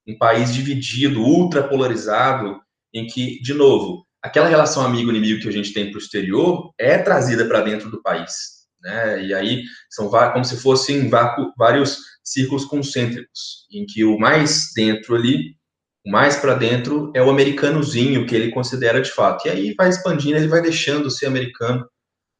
[0.07, 2.59] Um país dividido, ultra polarizado,
[2.93, 6.97] em que, de novo, aquela relação amigo-inimigo que a gente tem para o exterior é
[6.97, 8.59] trazida para dentro do país.
[8.81, 9.25] Né?
[9.25, 11.09] E aí são como se fossem
[11.57, 15.57] vários círculos concêntricos, em que o mais dentro ali
[16.05, 19.47] mais para dentro é o americanozinho que ele considera de fato.
[19.47, 21.85] E aí vai expandindo, ele vai deixando ser americano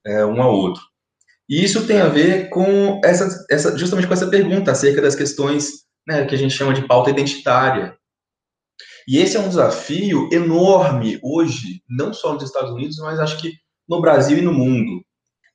[0.05, 0.81] é, um ao outro.
[1.47, 5.83] E isso tem a ver com essa, essa justamente com essa pergunta acerca das questões
[6.07, 7.95] né, que a gente chama de pauta identitária.
[9.07, 13.53] E esse é um desafio enorme hoje, não só nos Estados Unidos, mas acho que
[13.87, 15.01] no Brasil e no mundo.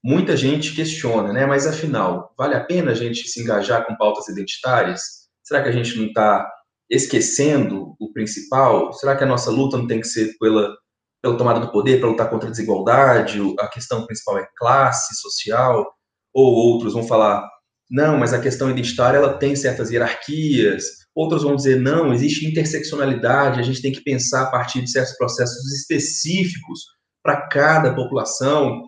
[0.02, 1.46] Muita gente questiona, né?
[1.46, 5.00] Mas afinal, vale a pena a gente se engajar com pautas identitárias?
[5.42, 6.46] Será que a gente não está
[6.90, 8.92] esquecendo o principal?
[8.92, 10.74] Será que a nossa luta não tem que ser pela,
[11.22, 13.40] pela tomada do poder, para lutar contra a desigualdade?
[13.60, 15.90] A questão principal é classe social?
[16.34, 17.48] Ou outros vão falar,
[17.90, 21.03] não, mas a questão identitária ela tem certas hierarquias.
[21.14, 25.16] Outros vão dizer, não, existe interseccionalidade, a gente tem que pensar a partir de certos
[25.16, 26.80] processos específicos
[27.22, 28.82] para cada população.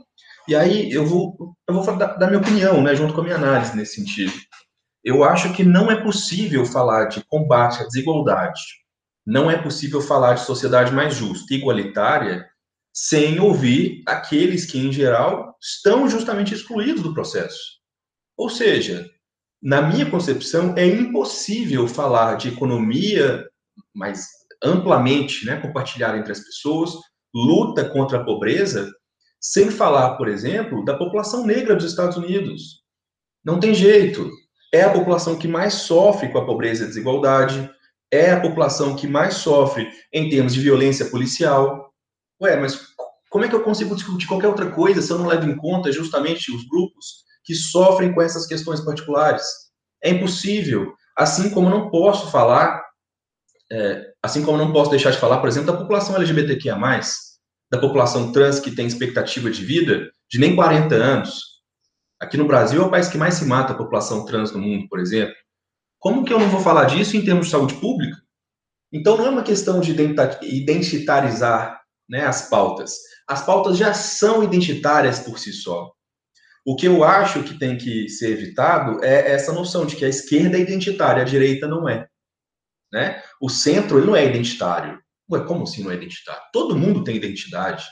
[0.48, 3.76] E aí eu vou, eu vou dar, minha opinião, né, junto com a minha análise
[3.76, 4.32] nesse sentido
[5.06, 8.60] eu acho que não é possível falar de combate à desigualdade,
[9.24, 12.44] não é possível falar de sociedade mais justa e igualitária
[12.92, 17.76] sem ouvir aqueles que, em geral, estão justamente excluídos do processo.
[18.36, 19.08] Ou seja,
[19.66, 23.44] na minha concepção, é impossível falar de economia
[23.92, 24.28] mais
[24.62, 26.92] amplamente né, compartilhada entre as pessoas,
[27.34, 28.88] luta contra a pobreza,
[29.40, 32.84] sem falar, por exemplo, da população negra dos Estados Unidos.
[33.44, 34.30] Não tem jeito
[34.72, 37.68] é a população que mais sofre com a pobreza e a desigualdade,
[38.08, 41.92] é a população que mais sofre em termos de violência policial.
[42.40, 42.78] Ué, mas
[43.28, 45.90] como é que eu consigo discutir qualquer outra coisa se eu não levo em conta
[45.90, 49.44] justamente os grupos que sofrem com essas questões particulares?
[50.02, 50.92] É impossível.
[51.16, 52.84] Assim como não posso falar,
[53.72, 56.76] é, assim como não posso deixar de falar, por exemplo, da população LGBTQIA+,
[57.70, 61.56] da população trans que tem expectativa de vida de nem 40 anos,
[62.18, 64.88] Aqui no Brasil é o país que mais se mata a população trans no mundo,
[64.88, 65.34] por exemplo.
[65.98, 68.16] Como que eu não vou falar disso em termos de saúde pública?
[68.90, 69.92] Então não é uma questão de
[70.42, 71.78] identitarizar
[72.08, 72.94] né, as pautas.
[73.28, 75.92] As pautas já são identitárias por si só.
[76.66, 80.08] O que eu acho que tem que ser evitado é essa noção de que a
[80.08, 82.08] esquerda é identitária, a direita não é.
[82.92, 83.22] Né?
[83.40, 85.00] O centro ele não é identitário.
[85.30, 86.42] Ué, como assim não é identitário?
[86.52, 87.86] Todo mundo tem identidade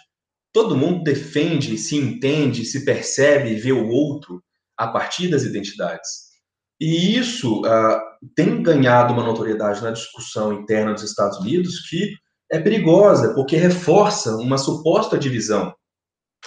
[0.54, 4.40] todo mundo defende, se entende, se percebe e vê o outro
[4.78, 6.32] a partir das identidades.
[6.80, 8.00] E isso uh,
[8.36, 12.14] tem ganhado uma notoriedade na discussão interna dos Estados Unidos que
[12.52, 15.74] é perigosa, porque reforça uma suposta divisão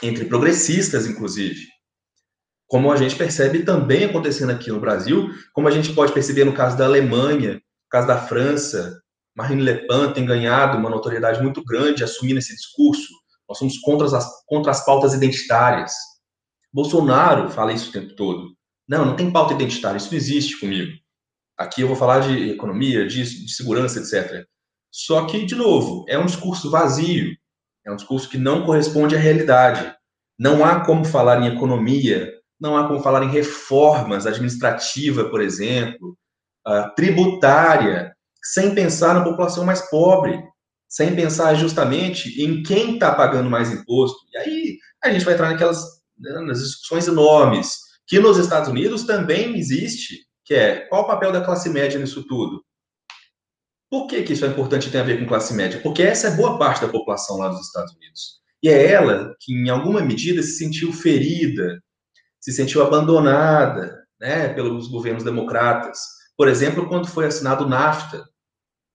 [0.02, 1.66] entre progressistas, inclusive.
[2.68, 6.54] Como a gente percebe também acontecendo aqui no Brasil, como a gente pode perceber no
[6.54, 9.02] caso da Alemanha, no caso da França,
[9.36, 13.08] Marine Le Pen tem ganhado uma notoriedade muito grande assumindo esse discurso
[13.48, 15.94] nós somos contra as, contra as pautas identitárias.
[16.74, 18.54] Bolsonaro fala isso o tempo todo.
[18.88, 20.92] Não, não tem pauta identitária, isso não existe comigo.
[21.58, 24.46] Aqui eu vou falar de economia, de, de segurança, etc.
[24.92, 27.36] Só que, de novo, é um discurso vazio,
[27.86, 29.96] é um discurso que não corresponde à realidade.
[30.38, 36.18] Não há como falar em economia, não há como falar em reformas administrativa, por exemplo,
[36.68, 40.42] uh, tributária, sem pensar na população mais pobre,
[40.88, 44.18] sem pensar justamente em quem está pagando mais imposto.
[44.34, 49.04] E aí a gente vai entrar naquelas né, nas discussões enormes, que nos Estados Unidos
[49.04, 52.64] também existe, que é qual o papel da classe média nisso tudo?
[53.90, 55.80] Por que, que isso é importante e tem a ver com classe média?
[55.82, 58.42] Porque essa é boa parte da população lá dos Estados Unidos.
[58.62, 61.82] E é ela que, em alguma medida, se sentiu ferida,
[62.48, 66.00] se sentiu abandonada né, pelos governos democratas.
[66.38, 68.24] Por exemplo, quando foi assinado o NAFTA,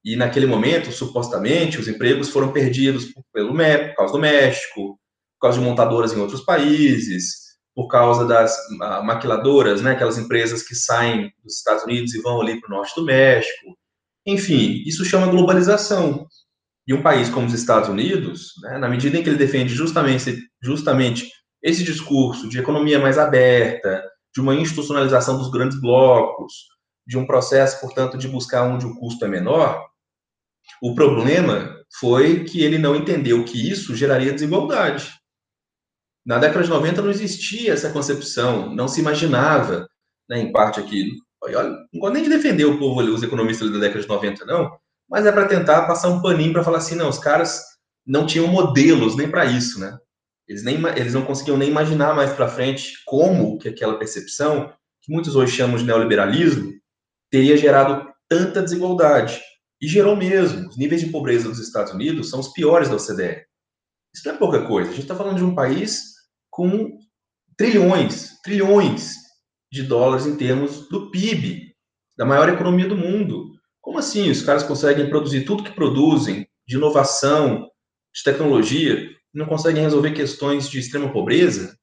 [0.03, 4.99] e naquele momento, supostamente, os empregos foram perdidos pelo, por causa do México,
[5.39, 8.57] por causa de montadoras em outros países, por causa das
[9.05, 12.95] maquiladoras, né, aquelas empresas que saem dos Estados Unidos e vão ali para o norte
[12.97, 13.77] do México.
[14.27, 16.27] Enfim, isso chama globalização.
[16.87, 20.39] E um país como os Estados Unidos, né, na medida em que ele defende justamente,
[20.63, 21.31] justamente
[21.63, 24.03] esse discurso de economia mais aberta,
[24.35, 26.53] de uma institucionalização dos grandes blocos,
[27.07, 29.87] de um processo, portanto, de buscar onde o custo é menor,
[30.81, 35.13] o problema foi que ele não entendeu que isso geraria desigualdade.
[36.25, 39.89] Na década de 90 não existia essa concepção, não se imaginava,
[40.29, 41.11] né, em parte aqui.
[41.43, 44.71] Olha, não gosto nem de defender o povo, os economistas da década de 90, não,
[45.09, 47.61] mas é para tentar passar um paninho para falar assim, não, os caras
[48.07, 49.99] não tinham modelos nem para isso, né?
[50.49, 55.13] Eles, nem, eles não conseguiam nem imaginar mais para frente como que aquela percepção, que
[55.13, 56.73] muitos hoje chamam de neoliberalismo,
[57.31, 59.41] teria gerado tanta desigualdade.
[59.81, 60.69] E gerou mesmo.
[60.69, 63.45] Os níveis de pobreza dos Estados Unidos são os piores da OCDE.
[64.15, 64.91] Isso não é pouca coisa.
[64.91, 66.13] A gente está falando de um país
[66.51, 66.99] com
[67.57, 69.15] trilhões, trilhões
[69.73, 71.75] de dólares em termos do PIB,
[72.17, 73.53] da maior economia do mundo.
[73.81, 77.69] Como assim os caras conseguem produzir tudo que produzem, de inovação,
[78.15, 81.77] de tecnologia, não conseguem resolver questões de extrema pobreza?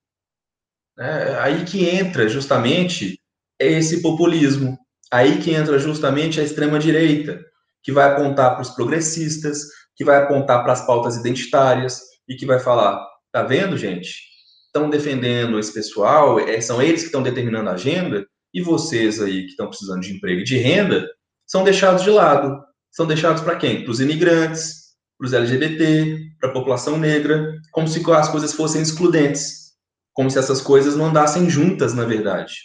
[0.98, 3.20] É aí que entra justamente
[3.60, 4.78] esse populismo,
[5.12, 7.40] aí que entra justamente a extrema direita,
[7.82, 9.60] que vai apontar para os progressistas,
[9.96, 14.30] que vai apontar para as pautas identitárias e que vai falar: tá vendo, gente?
[14.66, 19.44] Estão defendendo esse pessoal, é, são eles que estão determinando a agenda, e vocês aí
[19.44, 21.08] que estão precisando de emprego e de renda
[21.46, 22.60] são deixados de lado.
[22.92, 23.84] São deixados para quem?
[23.84, 24.79] Para os imigrantes,
[25.20, 29.74] para os LGBT, para a população negra, como se as coisas fossem excludentes,
[30.14, 32.56] como se essas coisas não andassem juntas, na verdade.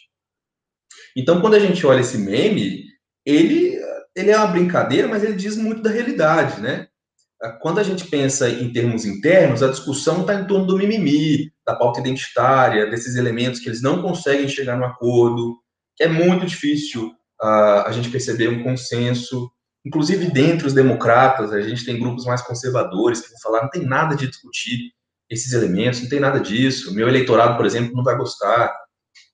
[1.16, 2.84] Então, quando a gente olha esse meme,
[3.26, 3.74] ele
[4.16, 6.86] ele é uma brincadeira, mas ele diz muito da realidade, né?
[7.60, 11.74] Quando a gente pensa em termos internos, a discussão está em torno do mimimi, da
[11.74, 15.58] pauta identitária, desses elementos que eles não conseguem chegar no acordo,
[15.96, 17.08] que é muito difícil
[17.42, 19.50] uh, a gente perceber um consenso.
[19.84, 23.84] Inclusive, dentre os democratas, a gente tem grupos mais conservadores que vão falar não tem
[23.84, 24.92] nada de discutir
[25.28, 26.94] esses elementos, não tem nada disso.
[26.94, 28.74] Meu eleitorado, por exemplo, não vai gostar.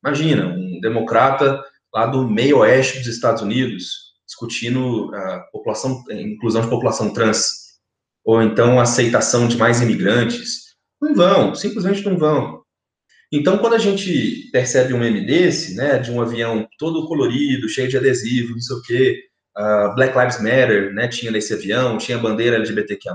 [0.04, 1.62] Imagina, um democrata
[1.94, 7.48] lá do meio oeste dos Estados Unidos, discutindo a população, a inclusão de população trans,
[8.24, 10.70] ou então a aceitação de mais imigrantes.
[11.00, 12.60] Não vão, simplesmente não vão.
[13.32, 17.88] Então, quando a gente percebe um meme desse, né, de um avião todo colorido, cheio
[17.88, 22.18] de adesivo, não sei o quê, uh, Black Lives Matter, né, tinha nesse avião, tinha
[22.18, 23.14] a bandeira LGBTQIA+,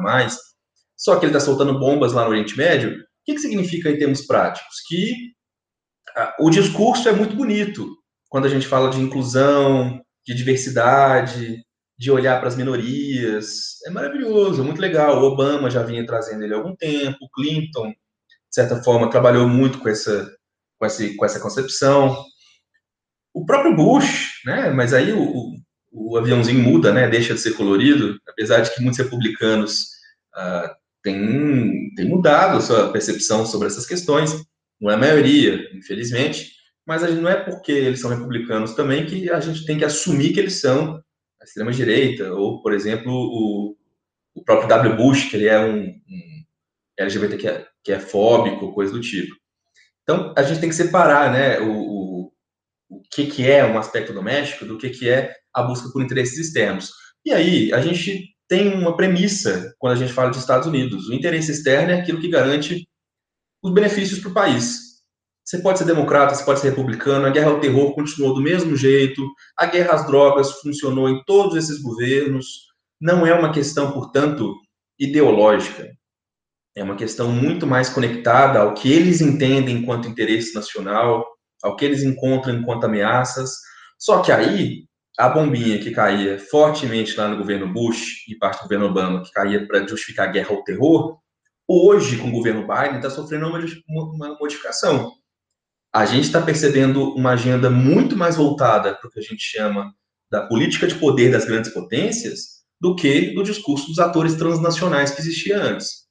[0.97, 3.97] só que ele está soltando bombas lá no Oriente Médio, o que, que significa em
[3.97, 4.81] termos práticos?
[4.87, 5.11] Que
[6.17, 7.89] uh, o discurso é muito bonito,
[8.29, 11.63] quando a gente fala de inclusão, de diversidade,
[11.97, 13.81] de olhar para as minorias.
[13.85, 15.21] É maravilhoso, muito legal.
[15.21, 17.95] O Obama já vinha trazendo ele há algum tempo, o Clinton, de
[18.51, 20.29] certa forma, trabalhou muito com essa,
[20.77, 22.23] com essa, com essa concepção.
[23.33, 24.69] O próprio Bush, né?
[24.71, 25.53] Mas aí o,
[25.95, 27.08] o, aviãozinho muda, né?
[27.08, 29.86] Deixa de ser colorido, apesar de que muitos republicanos
[30.36, 30.69] uh,
[31.01, 34.43] têm, têm mudado a sua percepção sobre essas questões.
[34.79, 36.55] Não é a maioria, infelizmente
[36.86, 39.86] mas a gente, não é porque eles são republicanos também que a gente tem que
[39.86, 41.01] assumir que eles são
[41.41, 43.75] a extrema-direita, ou, por exemplo, o,
[44.36, 44.95] o próprio W.
[44.95, 46.43] Bush, que ele é um, um
[46.97, 49.36] LGBT que é, que é fóbico, coisa do tipo.
[50.03, 52.31] Então, a gente tem que separar né, o, o,
[52.89, 56.38] o que, que é um aspecto doméstico do que, que é a busca por interesses
[56.38, 56.91] externos.
[57.25, 61.07] E aí, a gente tem uma premissa quando a gente fala de Estados Unidos.
[61.07, 62.88] O interesse externo é aquilo que garante
[63.63, 64.86] os benefícios para o país.
[65.43, 68.75] Você pode ser democrata, você pode ser republicano, a guerra ao terror continuou do mesmo
[68.75, 69.21] jeito,
[69.55, 72.65] a guerra às drogas funcionou em todos esses governos.
[72.99, 74.55] Não é uma questão, portanto,
[74.99, 75.88] ideológica.
[76.75, 81.25] É uma questão muito mais conectada ao que eles entendem enquanto interesse nacional,
[81.63, 83.51] ao que eles encontram enquanto ameaças.
[83.99, 84.86] Só que aí,
[85.18, 89.32] a bombinha que caía fortemente lá no governo Bush e parte do governo Obama, que
[89.32, 91.20] caía para justificar a guerra ao terror,
[91.68, 95.11] hoje, com o governo Biden, está sofrendo uma modificação
[95.95, 99.93] a gente está percebendo uma agenda muito mais voltada para o que a gente chama
[100.30, 105.22] da política de poder das grandes potências do que do discurso dos atores transnacionais que
[105.22, 106.03] existia antes.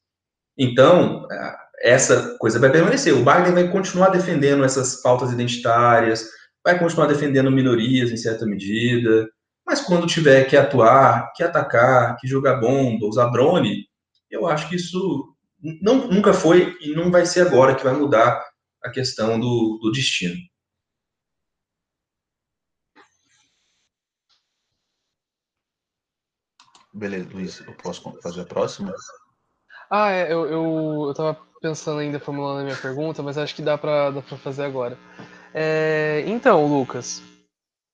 [0.56, 1.28] Então,
[1.82, 3.12] essa coisa vai permanecer.
[3.12, 6.30] O Biden vai continuar defendendo essas pautas identitárias,
[6.64, 9.28] vai continuar defendendo minorias em certa medida,
[9.66, 13.86] mas quando tiver que atuar, que atacar, que jogar bomba, usar drone,
[14.30, 15.34] eu acho que isso
[15.80, 18.42] não, nunca foi e não vai ser agora que vai mudar
[18.82, 20.36] a questão do, do destino.
[26.92, 28.94] Beleza, Luiz, eu posso fazer a próxima?
[29.90, 33.62] Ah, é, eu, eu, eu tava pensando ainda formulando a minha pergunta, mas acho que
[33.62, 34.96] dá pra, dá pra fazer agora.
[35.56, 37.22] É, então, Lucas,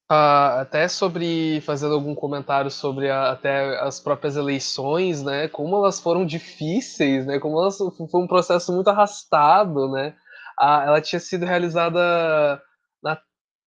[0.09, 5.47] até sobre fazendo algum comentário sobre a, até as próprias eleições, né?
[5.47, 7.39] Como elas foram difíceis, né?
[7.39, 10.17] Como elas foi um processo muito arrastado, né?
[10.59, 12.61] Ela tinha sido realizada
[13.03, 13.21] na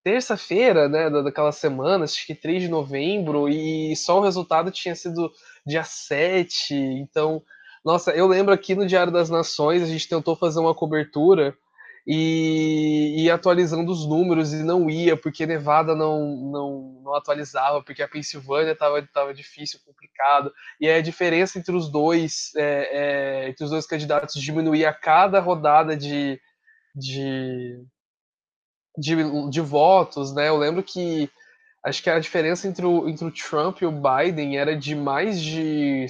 [0.04, 5.32] terça-feira, né, daquela semana, acho que 3 de novembro, e só o resultado tinha sido
[5.66, 6.74] dia 7.
[6.74, 7.42] Então,
[7.84, 11.56] nossa, eu lembro aqui no Diário das Nações, a gente tentou fazer uma cobertura
[12.06, 18.02] e, e atualizando os números e não ia, porque Nevada não, não, não atualizava, porque
[18.02, 20.52] a Pensilvânia estava tava difícil, complicado.
[20.80, 25.40] E a diferença entre os dois, é, é, entre os dois candidatos diminuía a cada
[25.40, 26.40] rodada de,
[26.94, 27.84] de
[28.96, 29.16] de,
[29.50, 30.48] de votos, né?
[30.48, 31.28] Eu lembro que
[31.84, 35.40] acho que a diferença entre o, entre o Trump e o Biden era de mais
[35.40, 36.06] de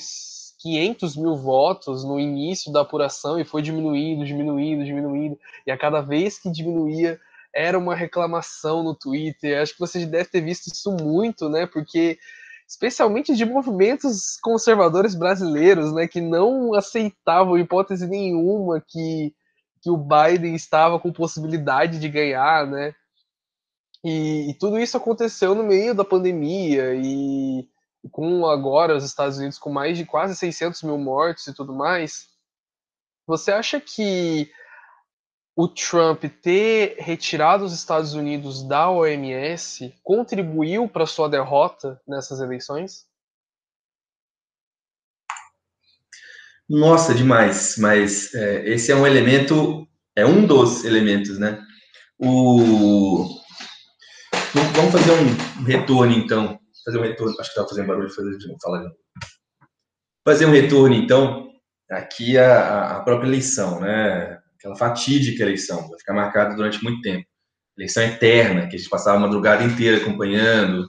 [0.65, 5.39] 500 mil votos no início da apuração e foi diminuindo, diminuindo, diminuindo.
[5.67, 7.21] E a cada vez que diminuía,
[7.55, 9.61] era uma reclamação no Twitter.
[9.61, 11.67] Acho que você deve ter visto isso muito, né?
[11.67, 12.19] Porque
[12.67, 19.35] especialmente de movimentos conservadores brasileiros, né, que não aceitavam hipótese nenhuma que
[19.83, 22.95] que o Biden estava com possibilidade de ganhar, né?
[24.03, 27.69] E, e tudo isso aconteceu no meio da pandemia e
[28.11, 32.29] com agora os Estados Unidos com mais de quase 600 mil mortos e tudo mais.
[33.27, 34.51] Você acha que
[35.57, 43.07] o Trump ter retirado os Estados Unidos da OMS contribuiu para sua derrota nessas eleições?
[46.69, 47.77] Nossa, demais.
[47.79, 49.87] Mas é, esse é um elemento,
[50.17, 51.63] é um dos elementos, né?
[52.19, 53.41] O...
[54.53, 56.59] Vamos fazer um retorno, então.
[56.85, 57.33] Fazer um retorno.
[57.33, 58.59] Acho que estava fazendo barulho, fazer de novo.
[58.63, 58.97] Fala de novo.
[60.27, 61.51] Fazer um retorno, então,
[61.91, 64.39] aqui a, a própria eleição, né?
[64.59, 67.27] Aquela fatídica eleição, vai ficar marcada durante muito tempo.
[67.77, 70.89] Eleição eterna, que a gente passava a madrugada inteira acompanhando,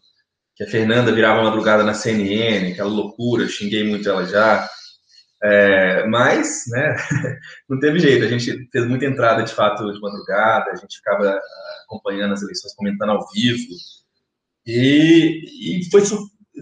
[0.56, 4.68] que a Fernanda virava madrugada na CNN, aquela loucura, xinguei muito ela já.
[5.44, 6.96] É, mas, né,
[7.70, 8.24] não teve jeito.
[8.24, 11.42] A gente fez muita entrada, de fato, de madrugada, a gente ficava ah,
[11.84, 13.74] acompanhando as eleições, comentando ao vivo.
[14.66, 16.02] E, e foi,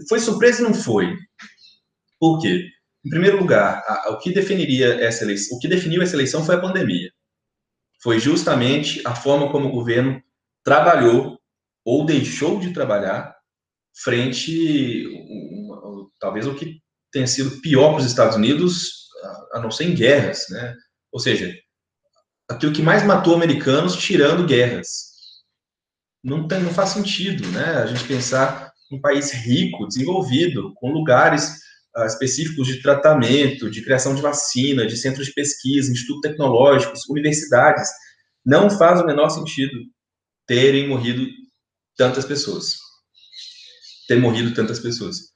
[0.08, 1.16] foi surpresa e não foi.
[2.18, 2.68] Por quê?
[3.04, 6.54] Em primeiro lugar, a, o que definiria essa eleição, o que definiu essa eleição foi
[6.54, 7.10] a pandemia.
[8.02, 10.22] Foi justamente a forma como o governo
[10.62, 11.38] trabalhou
[11.84, 13.34] ou deixou de trabalhar
[14.02, 15.04] frente,
[16.18, 16.80] talvez o que
[17.12, 19.08] tenha sido pior para os Estados Unidos,
[19.52, 20.74] a não ser em guerras, né?
[21.12, 21.54] Ou seja,
[22.48, 25.13] aquilo que mais matou americanos tirando guerras.
[26.24, 27.64] Não, tem, não faz sentido, né?
[27.82, 31.60] A gente pensar um país rico, desenvolvido, com lugares
[31.96, 37.88] uh, específicos de tratamento, de criação de vacina, de centros de pesquisa, institutos tecnológicos, universidades.
[38.44, 39.78] Não faz o menor sentido
[40.46, 41.26] terem morrido
[41.96, 42.76] tantas pessoas.
[44.08, 45.34] Ter morrido tantas pessoas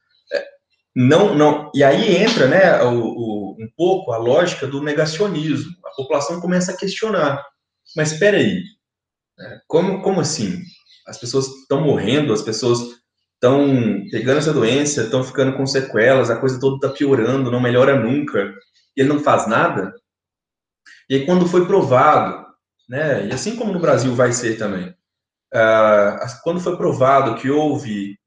[1.00, 5.70] não, não, e aí entra, né, o, o, um pouco a lógica do negacionismo.
[5.86, 7.40] A população começa a questionar.
[7.94, 8.60] Mas espera aí,
[9.38, 10.60] né, como, como assim?
[11.08, 12.80] As pessoas estão morrendo, as pessoas
[13.34, 17.98] estão pegando essa doença, estão ficando com sequelas, a coisa toda está piorando, não melhora
[17.98, 18.52] nunca,
[18.96, 19.94] e ele não faz nada?
[21.08, 22.46] E aí, quando foi provado,
[22.88, 24.90] né, e assim como no Brasil vai ser também,
[25.54, 28.18] uh, quando foi provado que houve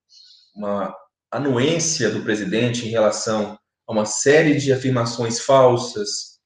[0.56, 0.96] uma
[1.30, 3.58] anuência do presidente em relação
[3.88, 6.40] a uma série de afirmações falsas,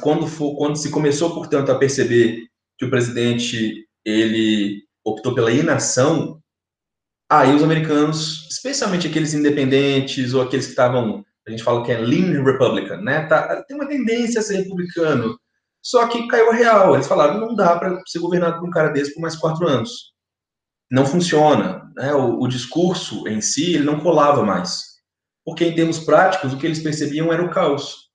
[0.00, 2.46] quando, for, quando se começou, portanto, a perceber
[2.78, 6.40] que o presidente ele optou pela inação,
[7.30, 11.98] aí os americanos, especialmente aqueles independentes ou aqueles que estavam, a gente fala que é
[11.98, 13.26] lean Republican, né?
[13.26, 15.38] Tá, tem uma tendência a ser republicano,
[15.82, 16.94] só que caiu a real.
[16.94, 20.10] Eles falaram, não dá para ser governado por um cara desse por mais quatro anos
[20.90, 21.90] não funciona.
[21.94, 22.12] Né?
[22.12, 24.90] O, o, discurso em si ele não colava mais.
[25.44, 28.10] Porque, em termos práticos, o que eles percebiam era o caos.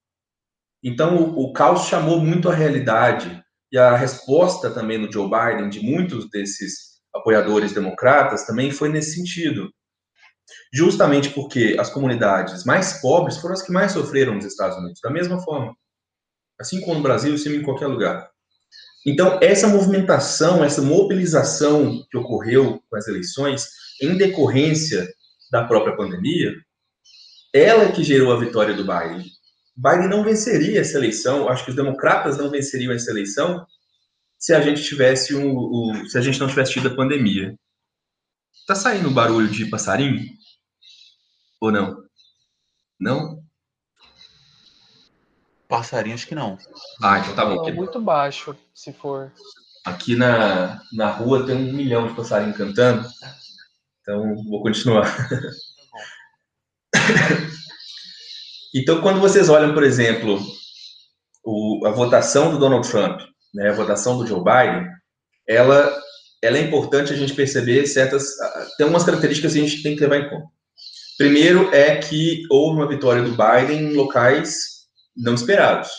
[0.84, 3.44] Então, o, o caos chamou muito a realidade.
[3.72, 9.16] E a resposta também no Joe Biden, de muitos desses apoiadores democratas, também foi nesse
[9.16, 9.70] sentido.
[10.74, 15.10] Justamente porque as comunidades mais pobres foram as que mais sofreram nos Estados Unidos, da
[15.10, 15.76] mesma forma.
[16.60, 18.30] assim como no Brasil, assim em qualquer lugar.
[19.06, 23.68] Então, essa movimentação, essa mobilização que ocorreu com as eleições,
[24.02, 25.08] em decorrência
[25.52, 26.54] da própria pandemia,
[27.54, 29.26] ela que gerou a vitória do Biden.
[29.76, 33.66] Biden não venceria essa eleição, acho que os democratas não venceriam essa eleição
[34.38, 37.58] se a gente tivesse um, um se a gente não tivesse tido a pandemia.
[38.66, 40.26] Tá saindo barulho de passarinho?
[41.60, 42.04] Ou não?
[43.00, 43.44] Não?
[45.68, 46.58] Passarinho, acho que não.
[47.02, 47.68] Ah, então tá bom.
[47.68, 49.32] Não, muito baixo, se for.
[49.84, 53.08] Aqui na, na rua tem um milhão de passarinhos cantando.
[54.02, 55.06] Então, vou continuar.
[58.80, 60.40] então, quando vocês olham, por exemplo,
[61.44, 63.22] o, a votação do Donald Trump,
[63.54, 64.86] né, a votação do Joe Biden,
[65.48, 65.98] ela,
[66.42, 68.36] ela é importante a gente perceber certas.
[68.78, 70.48] Tem algumas características que a gente tem que levar em conta.
[71.18, 74.76] Primeiro é que houve uma vitória do Biden em locais
[75.16, 75.90] não esperados.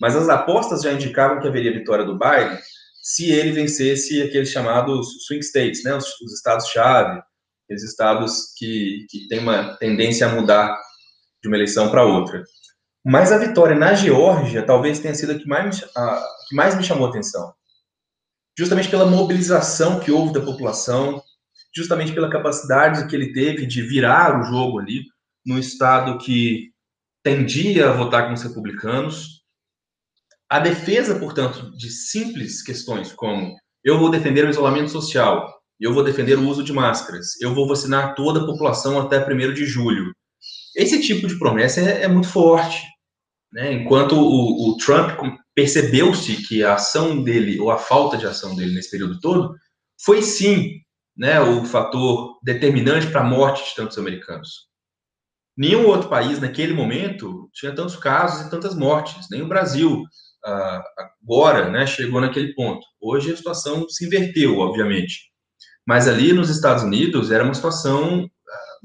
[0.00, 2.58] Mas as apostas já indicavam que haveria vitória do Biden
[3.02, 7.20] se ele vencesse aqueles chamados swing states, né, os, os estados-chave,
[7.64, 10.78] aqueles estados que, que têm uma tendência a mudar
[11.42, 12.44] de uma eleição para outra.
[13.04, 16.84] Mas a vitória na Geórgia talvez tenha sido a que mais, a, que mais me
[16.84, 17.52] chamou a atenção.
[18.56, 21.20] Justamente pela mobilização que houve da população,
[21.74, 25.04] justamente pela capacidade que ele teve de virar o jogo ali,
[25.44, 26.70] num estado que
[27.24, 29.42] tendia a votar com os republicanos.
[30.48, 36.04] A defesa, portanto, de simples questões como eu vou defender o isolamento social, eu vou
[36.04, 40.12] defender o uso de máscaras, eu vou vacinar toda a população até 1 de julho.
[40.76, 42.82] Esse tipo de promessa é, é muito forte.
[43.52, 43.72] Né?
[43.72, 45.18] Enquanto o, o Trump
[45.54, 49.54] percebeu-se que a ação dele, ou a falta de ação dele nesse período todo,
[50.02, 50.80] foi sim
[51.16, 54.68] né, o fator determinante para a morte de tantos americanos.
[55.56, 59.28] Nenhum outro país, naquele momento, tinha tantos casos e tantas mortes.
[59.30, 60.02] Nem o Brasil,
[60.44, 60.82] ah,
[61.22, 62.84] agora, né, chegou naquele ponto.
[63.00, 65.30] Hoje a situação se inverteu, obviamente.
[65.86, 68.76] Mas ali nos Estados Unidos era uma situação, ah,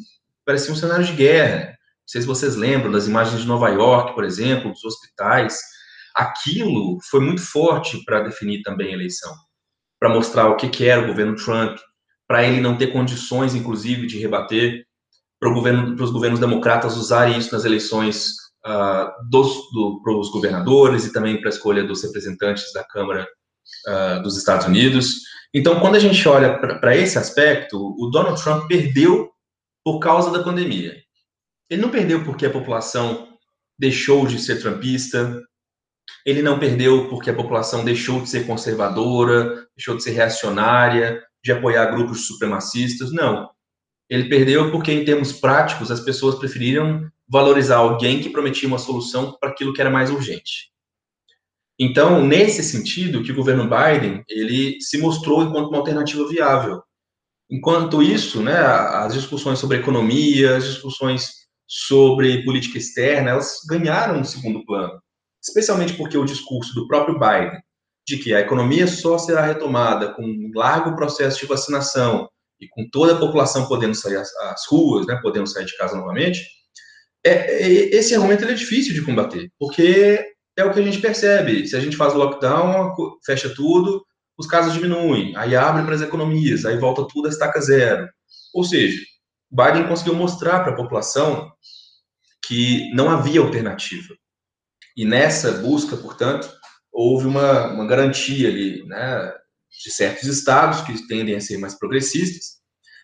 [0.46, 1.77] parecia um cenário de guerra.
[2.08, 5.60] Sei se vocês lembram das imagens de Nova York, por exemplo, dos hospitais.
[6.16, 9.34] Aquilo foi muito forte para definir também a eleição,
[10.00, 11.78] para mostrar o que, que era o governo Trump,
[12.26, 14.86] para ele não ter condições, inclusive, de rebater
[15.40, 18.30] para governo, os governos democratas usarem isso nas eleições
[18.66, 23.28] uh, do, para os governadores e também para a escolha dos representantes da Câmara
[23.88, 25.20] uh, dos Estados Unidos.
[25.54, 29.30] Então, quando a gente olha para esse aspecto, o Donald Trump perdeu
[29.84, 30.96] por causa da pandemia.
[31.70, 33.28] Ele não perdeu porque a população
[33.78, 35.42] deixou de ser trumpista,
[36.26, 41.52] ele não perdeu porque a população deixou de ser conservadora, deixou de ser reacionária, de
[41.52, 43.12] apoiar grupos supremacistas.
[43.12, 43.50] Não.
[44.10, 49.38] Ele perdeu porque, em termos práticos, as pessoas preferiram valorizar alguém que prometia uma solução
[49.40, 50.72] para aquilo que era mais urgente.
[51.80, 56.82] Então, nesse sentido, que o governo Biden ele se mostrou enquanto uma alternativa viável.
[57.50, 64.24] Enquanto isso, né, as discussões sobre economia, as discussões sobre política externa, elas ganharam um
[64.24, 65.00] segundo plano,
[65.44, 67.60] especialmente porque o discurso do próprio Biden
[68.08, 72.88] de que a economia só será retomada com um largo processo de vacinação e com
[72.90, 76.40] toda a população podendo sair às, ruas, né, podendo sair de casa novamente,
[77.24, 81.68] é, é, esse argumento é difícil de combater, porque é o que a gente percebe.
[81.68, 82.96] Se a gente faz o lockdown,
[83.26, 84.04] fecha tudo,
[84.38, 88.08] os casos diminuem, aí abre para as economias, aí volta tudo a estaca zero.
[88.54, 89.02] Ou seja,
[89.52, 91.52] Biden conseguiu mostrar para a população
[92.46, 94.14] que não havia alternativa.
[94.96, 96.52] E nessa busca, portanto,
[96.92, 99.34] houve uma, uma garantia ali, né,
[99.84, 102.58] de certos estados que tendem a ser mais progressistas,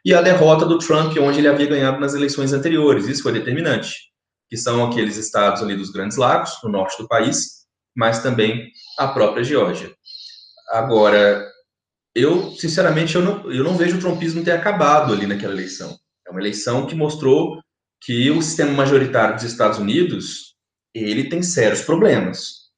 [0.05, 3.07] e a derrota do Trump, onde ele havia ganhado nas eleições anteriores.
[3.07, 3.95] Isso foi determinante,
[4.49, 7.63] que são aqueles estados ali dos Grandes Lagos, no norte do país,
[7.95, 9.93] mas também a própria Geórgia.
[10.71, 11.47] Agora,
[12.13, 15.97] eu, sinceramente, eu não, eu não vejo o trumpismo ter acabado ali naquela eleição.
[16.33, 17.61] Uma eleição que mostrou
[18.01, 20.55] que o sistema majoritário dos Estados Unidos,
[20.91, 22.71] ele tem sérios problemas.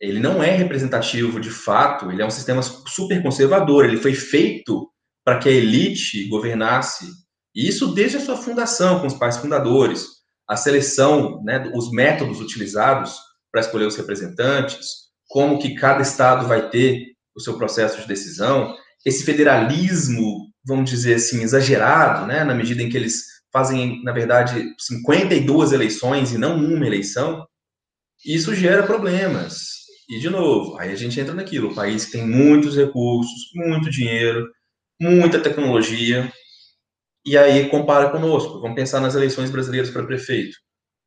[0.00, 4.88] Ele não é representativo de fato, ele é um sistema super conservador, ele foi feito
[5.24, 7.06] para que a elite governasse,
[7.56, 10.06] e isso desde a sua fundação, com os pais fundadores,
[10.48, 13.18] a seleção, né, os métodos utilizados
[13.50, 18.76] para escolher os representantes, como que cada estado vai ter o seu processo de decisão,
[19.04, 24.74] esse federalismo, vamos dizer assim, exagerado, né, na medida em que eles fazem, na verdade,
[24.78, 27.46] 52 eleições e não uma eleição,
[28.24, 29.80] isso gera problemas.
[30.08, 34.48] E, de novo, aí a gente entra naquilo: o país tem muitos recursos, muito dinheiro,
[35.00, 36.30] muita tecnologia,
[37.24, 38.60] e aí compara conosco.
[38.60, 40.56] Vamos pensar nas eleições brasileiras para prefeito.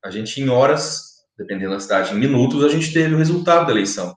[0.03, 1.01] A gente, em horas,
[1.37, 4.15] dependendo da cidade, em minutos, a gente teve o resultado da eleição.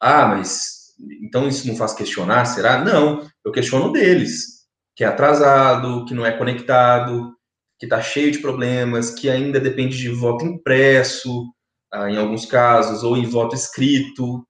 [0.00, 0.83] Ah, mas
[1.22, 2.84] então isso não faz questionar, será?
[2.84, 4.64] Não, eu questiono deles,
[4.96, 7.34] que é atrasado, que não é conectado,
[7.78, 11.44] que está cheio de problemas, que ainda depende de voto impresso,
[11.92, 14.46] ah, em alguns casos, ou em voto escrito.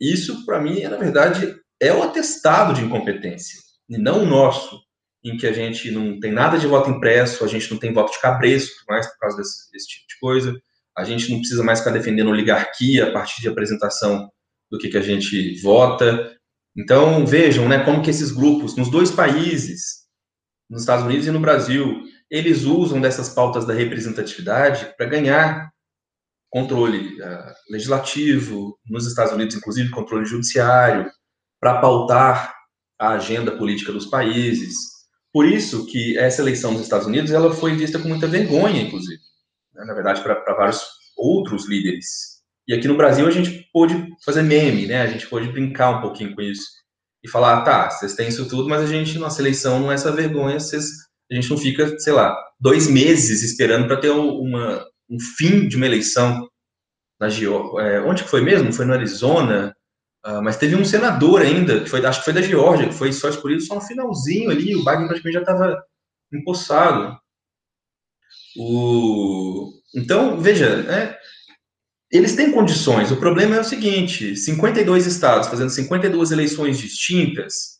[0.00, 4.78] Isso, para mim, é, na verdade, é o atestado de incompetência, e não o nosso,
[5.24, 8.12] em que a gente não tem nada de voto impresso, a gente não tem voto
[8.12, 10.60] de cabresto, mais por causa desse, desse tipo de coisa,
[10.96, 14.30] a gente não precisa mais ficar defendendo oligarquia a partir de apresentação
[14.70, 16.36] do que, que a gente vota.
[16.76, 20.06] Então, vejam né, como que esses grupos, nos dois países,
[20.68, 25.70] nos Estados Unidos e no Brasil, eles usam dessas pautas da representatividade para ganhar
[26.50, 31.10] controle uh, legislativo, nos Estados Unidos, inclusive, controle judiciário,
[31.60, 32.54] para pautar
[32.98, 34.74] a agenda política dos países.
[35.32, 39.20] Por isso que essa eleição nos Estados Unidos ela foi vista com muita vergonha, inclusive,
[39.74, 39.84] né?
[39.84, 40.82] na verdade, para vários
[41.16, 42.37] outros líderes.
[42.68, 45.00] E aqui no Brasil a gente pôde fazer meme, né?
[45.00, 46.66] A gente pôde brincar um pouquinho com isso
[47.24, 50.12] e falar, tá, vocês têm isso tudo, mas a gente, nossa eleição não é essa
[50.12, 50.84] vergonha, vocês,
[51.32, 55.76] a gente não fica, sei lá, dois meses esperando para ter uma, um fim de
[55.76, 56.46] uma eleição
[57.18, 57.80] na Geórgia.
[57.80, 58.72] É, onde que foi mesmo?
[58.72, 59.74] Foi no Arizona,
[60.26, 63.12] uh, mas teve um senador ainda, que foi, acho que foi da Geórgia, que foi
[63.12, 65.82] só escolhido só no finalzinho ali, o Biden praticamente já estava
[66.32, 67.18] empossado.
[68.56, 69.72] O...
[69.94, 71.18] Então, veja, é,
[72.10, 73.10] eles têm condições.
[73.10, 77.78] O problema é o seguinte: 52 estados fazendo 52 eleições distintas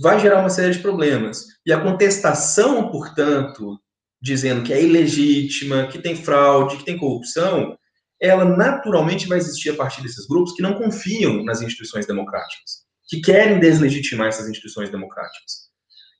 [0.00, 1.44] vai gerar uma série de problemas.
[1.66, 3.78] E a contestação, portanto,
[4.20, 7.76] dizendo que é ilegítima, que tem fraude, que tem corrupção,
[8.20, 13.20] ela naturalmente vai existir a partir desses grupos que não confiam nas instituições democráticas, que
[13.20, 15.64] querem deslegitimar essas instituições democráticas.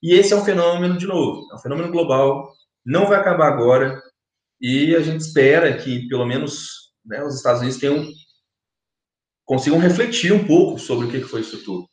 [0.02, 2.52] E esse é um fenômeno, de novo, é um fenômeno global,
[2.84, 4.02] não vai acabar agora,
[4.60, 8.06] e a gente espera que, pelo menos, né, os Estados Unidos tenham,
[9.44, 11.86] consigam refletir um pouco sobre o que foi isso tudo,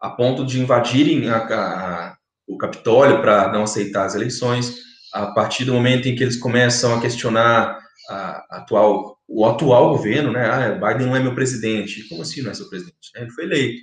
[0.00, 2.16] a ponto de invadirem a, a,
[2.46, 4.82] o Capitólio para não aceitar as eleições,
[5.12, 7.78] a partir do momento em que eles começam a questionar
[8.10, 10.44] a, atual, o atual governo, né?
[10.46, 12.08] Ah, Biden não é meu presidente.
[12.08, 13.10] Como assim não é seu presidente?
[13.14, 13.82] Ele foi eleito.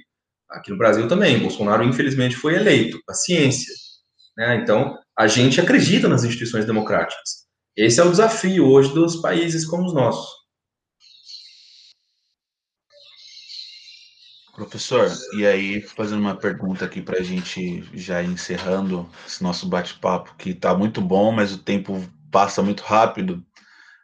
[0.49, 1.39] Aqui no Brasil também.
[1.39, 3.01] Bolsonaro, infelizmente, foi eleito.
[3.05, 3.73] Paciência.
[4.37, 4.57] Né?
[4.57, 7.45] Então, a gente acredita nas instituições democráticas.
[7.75, 10.40] Esse é o desafio hoje dos países como os nossos.
[14.53, 20.35] Professor, e aí, fazendo uma pergunta aqui para a gente já encerrando esse nosso bate-papo,
[20.37, 23.43] que está muito bom, mas o tempo passa muito rápido.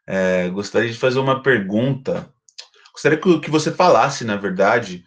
[0.06, 2.32] É, gostaria de fazer uma pergunta.
[2.94, 5.04] Gostaria que, você falasse, na verdade,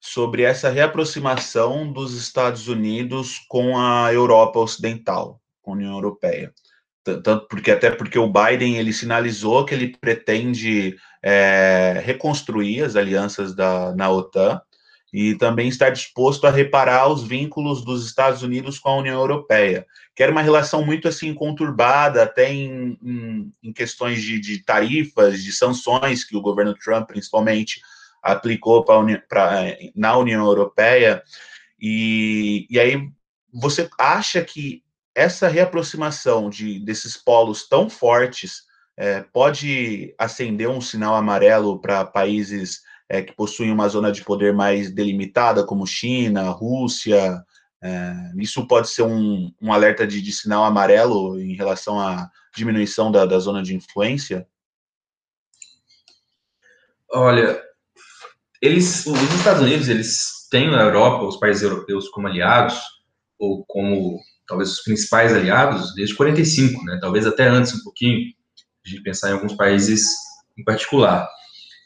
[0.00, 6.54] sobre essa reaproximação dos Estados Unidos com a Europa Ocidental, com a União Europeia.
[7.02, 13.54] Tanto porque até porque o Biden ele sinalizou que ele pretende é, reconstruir as alianças
[13.54, 14.60] da, na OTAN
[15.16, 19.86] e também estar disposto a reparar os vínculos dos Estados Unidos com a União Europeia,
[20.14, 25.42] que era uma relação muito assim conturbada, até em, em, em questões de, de, tarifas,
[25.42, 27.80] de sanções que o governo Trump, principalmente,
[28.22, 28.96] aplicou pra,
[29.26, 29.62] pra,
[29.94, 31.22] na União Europeia.
[31.80, 33.08] E, e aí
[33.50, 34.82] você acha que
[35.14, 38.64] essa reaproximação de, desses polos tão fortes
[38.98, 44.52] é, pode acender um sinal amarelo para países é, que possuem uma zona de poder
[44.52, 47.42] mais delimitada, como China, Rússia.
[47.82, 53.12] É, isso pode ser um, um alerta de, de, sinal amarelo em relação à diminuição
[53.12, 54.46] da, da zona de influência?
[57.12, 57.62] Olha,
[58.60, 62.80] eles, os Estados Unidos, eles têm na Europa, os países europeus como aliados,
[63.38, 66.98] ou como talvez os principais aliados, desde 45, né?
[67.00, 68.34] Talvez até antes um pouquinho,
[68.84, 70.06] de pensar em alguns países
[70.56, 71.28] em particular.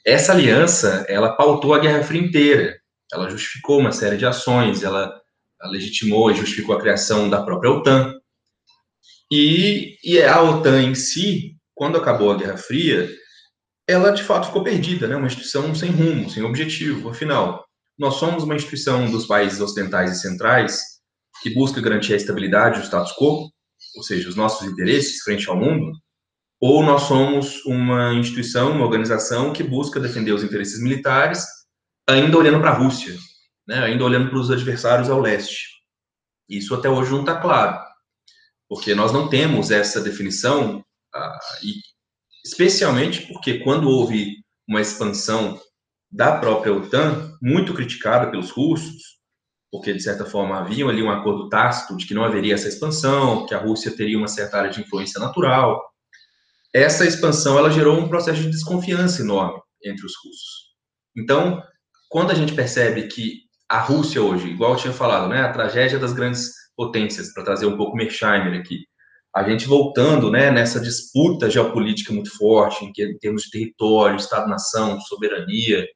[0.07, 2.81] Essa aliança, ela pautou a Guerra Fria inteira.
[3.13, 5.21] Ela justificou uma série de ações, ela,
[5.65, 8.15] legitimou e justificou a criação da própria OTAN.
[9.31, 13.09] E, e a OTAN em si, quando acabou a Guerra Fria,
[13.87, 15.17] ela de fato ficou perdida, né?
[15.17, 17.11] Uma instituição sem rumo, sem objetivo.
[17.11, 17.65] Afinal,
[17.99, 20.81] nós somos uma instituição dos países ocidentais e centrais
[21.43, 23.51] que busca garantir a estabilidade do status quo,
[23.97, 25.93] ou seja, os nossos interesses frente ao mundo,
[26.61, 31.47] ou nós somos uma instituição, uma organização que busca defender os interesses militares,
[32.07, 33.17] ainda olhando para a Rússia,
[33.67, 35.81] né, ainda olhando para os adversários ao leste.
[36.49, 37.81] Isso até hoje não está claro,
[38.69, 40.85] porque nós não temos essa definição,
[41.15, 41.39] ah,
[42.45, 44.37] especialmente porque quando houve
[44.69, 45.59] uma expansão
[46.13, 49.19] da própria OTAN, muito criticada pelos russos,
[49.71, 53.47] porque de certa forma havia ali um acordo tácito de que não haveria essa expansão,
[53.47, 55.90] que a Rússia teria uma certa área de influência natural,
[56.73, 60.71] essa expansão ela gerou um processo de desconfiança enorme entre os russos.
[61.17, 61.63] Então,
[62.09, 65.99] quando a gente percebe que a Rússia hoje, igual eu tinha falado, né, a tragédia
[65.99, 68.85] das grandes potências, para trazer um pouco Mersheimer aqui,
[69.35, 75.01] a gente voltando né, nessa disputa geopolítica muito forte, em, em termos de território, Estado-nação,
[75.03, 75.87] soberania,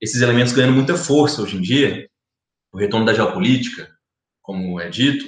[0.00, 2.08] esses elementos ganhando muita força hoje em dia,
[2.72, 3.88] o retorno da geopolítica,
[4.42, 5.24] como é dito,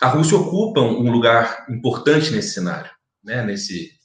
[0.00, 2.90] a Rússia ocupa um lugar importante nesse cenário,
[3.24, 3.97] né, nesse,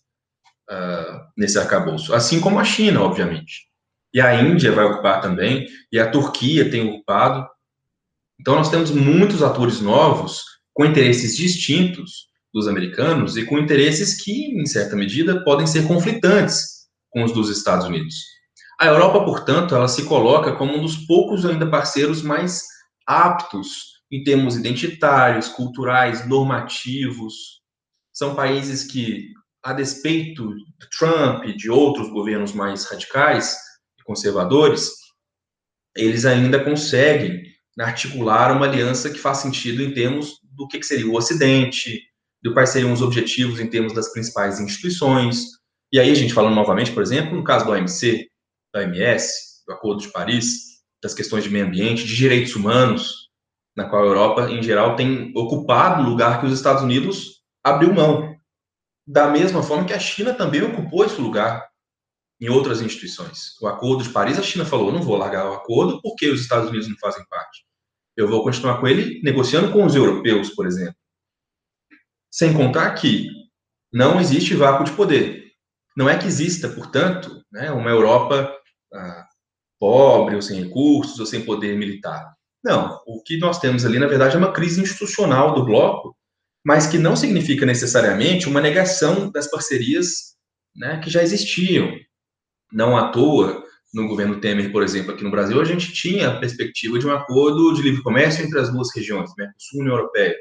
[0.74, 3.68] uh, nesse arcabouço, assim como a China, obviamente.
[4.14, 7.48] E a Índia vai ocupar também, e a Turquia tem ocupado.
[8.40, 10.42] Então, nós temos muitos atores novos
[10.74, 16.88] com interesses distintos dos americanos e com interesses que, em certa medida, podem ser conflitantes
[17.10, 18.16] com os dos Estados Unidos.
[18.80, 22.64] A Europa, portanto, ela se coloca como um dos poucos ainda parceiros mais
[23.08, 27.62] aptos em termos identitários, culturais, normativos.
[28.12, 29.30] São países que,
[29.64, 33.56] a despeito de Trump e de outros governos mais radicais
[34.00, 34.92] e conservadores,
[35.96, 37.44] eles ainda conseguem
[37.80, 42.02] articular uma aliança que faz sentido em termos do que seria o Ocidente,
[42.44, 45.46] de quais seriam os objetivos em termos das principais instituições.
[45.92, 48.28] E aí a gente falando novamente, por exemplo, no caso do OMC,
[48.74, 53.30] da OMS, do Acordo de Paris, das questões de meio ambiente, de direitos humanos,
[53.76, 57.94] na qual a Europa, em geral, tem ocupado o lugar que os Estados Unidos abriu
[57.94, 58.33] mão.
[59.06, 61.68] Da mesma forma que a China também ocupou esse lugar
[62.40, 63.60] em outras instituições.
[63.62, 66.70] O Acordo de Paris, a China falou: não vou largar o acordo porque os Estados
[66.70, 67.66] Unidos não fazem parte.
[68.16, 70.96] Eu vou continuar com ele negociando com os europeus, por exemplo.
[72.32, 73.30] Sem contar que
[73.92, 75.52] não existe vácuo de poder.
[75.96, 78.52] Não é que exista, portanto, né, uma Europa
[78.94, 79.28] ah,
[79.80, 82.34] pobre, ou sem recursos, ou sem poder militar.
[82.64, 83.02] Não.
[83.06, 86.16] O que nós temos ali, na verdade, é uma crise institucional do bloco,
[86.66, 90.36] mas que não significa necessariamente uma negação das parcerias
[90.76, 91.94] né, que já existiam.
[92.72, 96.40] Não à toa, no governo Temer, por exemplo, aqui no Brasil, a gente tinha a
[96.40, 100.36] perspectiva de um acordo de livre comércio entre as duas regiões, Mercosul e União Europeia.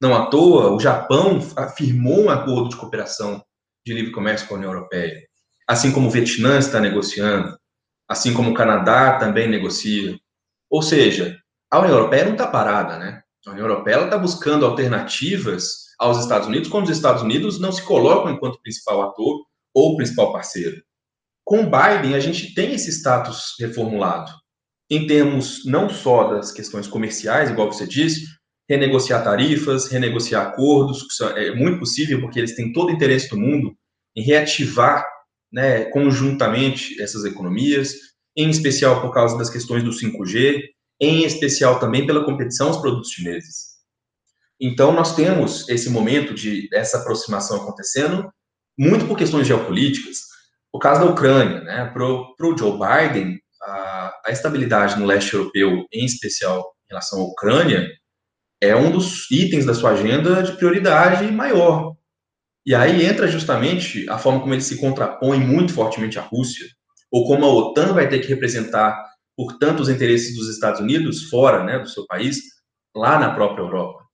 [0.00, 1.40] Não à toa, o Japão
[1.74, 3.42] firmou um acordo de cooperação
[3.84, 5.22] de livre comércio com a União Europeia,
[5.66, 7.56] assim como o Vietnã está negociando,
[8.06, 10.18] assim como o Canadá também negocia.
[10.68, 11.38] Ou seja,
[11.70, 13.22] a União Europeia não está parada, né?
[13.46, 17.80] A União Europeia está buscando alternativas aos Estados Unidos, quando os Estados Unidos não se
[17.82, 20.82] colocam enquanto principal ator ou principal parceiro.
[21.44, 24.32] Com Biden, a gente tem esse status reformulado,
[24.90, 28.26] em termos não só das questões comerciais, igual você disse,
[28.68, 33.38] renegociar tarifas, renegociar acordos, que é muito possível, porque eles têm todo o interesse do
[33.38, 33.76] mundo
[34.16, 35.06] em reativar
[35.52, 37.94] né, conjuntamente essas economias,
[38.36, 40.62] em especial por causa das questões do 5G,
[41.00, 43.76] em especial também pela competição aos produtos chineses.
[44.60, 48.32] Então, nós temos esse momento de essa aproximação acontecendo,
[48.78, 50.18] muito por questões geopolíticas.
[50.72, 55.86] O caso da Ucrânia, né, para o Joe Biden, a, a estabilidade no leste europeu,
[55.92, 57.86] em especial em relação à Ucrânia,
[58.60, 61.94] é um dos itens da sua agenda de prioridade maior.
[62.64, 66.66] E aí entra justamente a forma como ele se contrapõe muito fortemente à Rússia,
[67.10, 69.04] ou como a OTAN vai ter que representar,
[69.36, 72.38] portanto, os interesses dos Estados Unidos fora né, do seu país,
[72.94, 74.04] lá na própria Europa.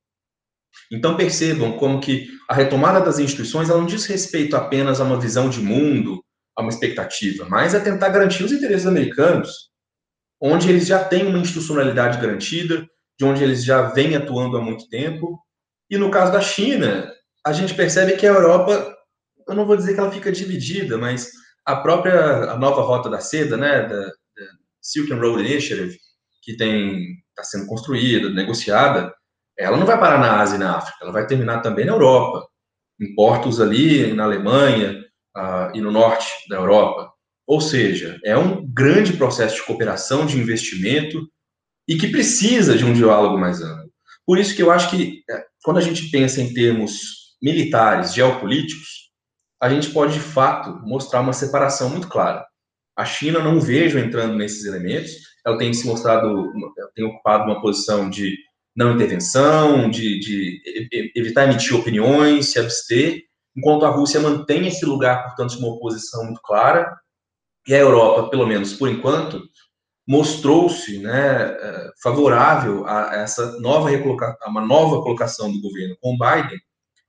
[0.91, 5.21] Então percebam como que a retomada das instituições ela não diz respeito apenas a uma
[5.21, 6.23] visão de mundo,
[6.57, 9.71] a uma expectativa, mas a tentar garantir os interesses americanos,
[10.41, 12.87] onde eles já têm uma institucionalidade garantida,
[13.19, 15.39] de onde eles já vêm atuando há muito tempo.
[15.89, 17.11] E no caso da China,
[17.47, 18.97] a gente percebe que a Europa,
[19.47, 21.31] eu não vou dizer que ela fica dividida, mas
[21.65, 24.11] a própria a nova rota da seda, né, da
[24.83, 25.97] Silk Road Initiative,
[26.43, 29.15] que está sendo construída, negociada,
[29.59, 32.47] ela não vai parar na Ásia e na África, ela vai terminar também na Europa,
[33.01, 35.05] em portos ali na Alemanha
[35.37, 37.13] uh, e no norte da Europa.
[37.47, 41.29] Ou seja, é um grande processo de cooperação, de investimento
[41.89, 43.91] e que precisa de um diálogo mais amplo.
[44.25, 46.93] Por isso que eu acho que é, quando a gente pensa em termos
[47.43, 49.11] militares, geopolíticos,
[49.61, 52.45] a gente pode de fato mostrar uma separação muito clara.
[52.97, 55.13] A China não vejo entrando nesses elementos,
[55.45, 56.53] ela tem se mostrado,
[56.95, 58.37] tem ocupado uma posição de
[58.75, 63.23] não intervenção, de, de evitar emitir opiniões, se abster,
[63.57, 66.91] enquanto a Rússia mantém esse lugar, portanto, de uma oposição muito clara,
[67.67, 69.43] e a Europa, pelo menos por enquanto,
[70.07, 76.59] mostrou-se né, é, favorável a essa nova a uma nova colocação do governo com Biden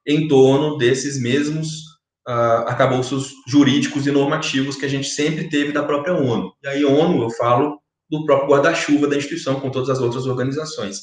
[0.05, 1.92] em torno desses mesmos
[2.28, 6.53] uh, arcabouços jurídicos e normativos que a gente sempre teve da própria ONU.
[6.63, 11.01] E aí, ONU, eu falo do próprio guarda-chuva da instituição com todas as outras organizações.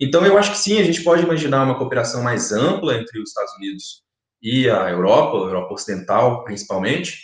[0.00, 3.30] Então, eu acho que sim, a gente pode imaginar uma cooperação mais ampla entre os
[3.30, 4.02] Estados Unidos
[4.42, 7.18] e a Europa, a Europa Ocidental principalmente,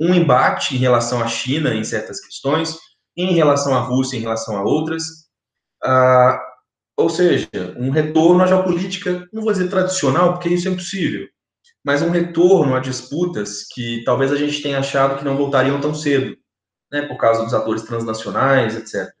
[0.00, 2.78] um embate em relação à China em certas questões,
[3.16, 5.04] em relação à Rússia em relação a outras,
[5.84, 6.40] ah,
[6.96, 11.28] ou seja, um retorno à geopolítica, não vou dizer tradicional, porque isso é impossível,
[11.84, 15.94] mas um retorno a disputas que talvez a gente tenha achado que não voltariam tão
[15.94, 16.36] cedo,
[16.90, 19.12] né, por causa dos atores transnacionais, etc.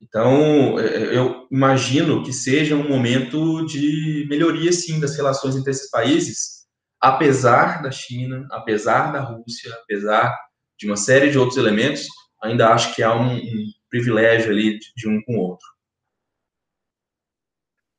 [0.00, 5.70] Então, é, é, eu imagino que seja um momento de melhoria, sim, das relações entre
[5.70, 6.64] esses países,
[7.00, 10.36] apesar da China, apesar da Rússia, apesar
[10.78, 12.06] de uma série de outros elementos,
[12.42, 15.66] ainda acho que há um, um privilégio ali de um com o outro.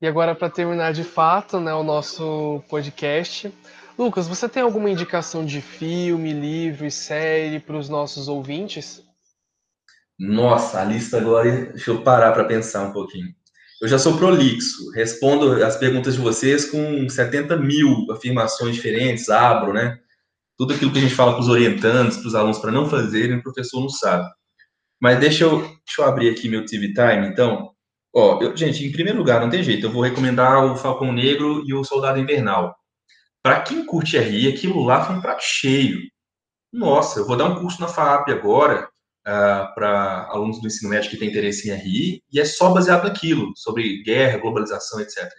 [0.02, 3.52] E agora, para terminar de fato né, o nosso podcast,
[3.98, 9.02] Lucas, você tem alguma indicação de filme, livro e série para os nossos ouvintes?
[10.20, 13.28] Nossa, a lista agora, deixa eu parar para pensar um pouquinho.
[13.82, 19.74] Eu já sou prolixo, respondo as perguntas de vocês com 70 mil afirmações diferentes, abro,
[19.74, 19.98] né?
[20.58, 23.38] Tudo aquilo que a gente fala para os orientantes, para os alunos, para não fazerem,
[23.38, 24.26] o professor não sabe.
[25.02, 27.72] Mas deixa eu, deixa eu abrir aqui meu TV Time, então.
[28.14, 31.64] Ó, eu, gente, em primeiro lugar, não tem jeito, eu vou recomendar o Falcão Negro
[31.66, 32.74] e o Soldado Invernal.
[33.46, 36.00] Para quem curte RI, aquilo lá foi um prato cheio.
[36.74, 40.90] Nossa, eu vou dar um curso na FAP agora, uh, ah, para alunos do ensino
[40.90, 45.32] médio que têm interesse em RI, e é só baseado naquilo, sobre guerra, globalização, etc.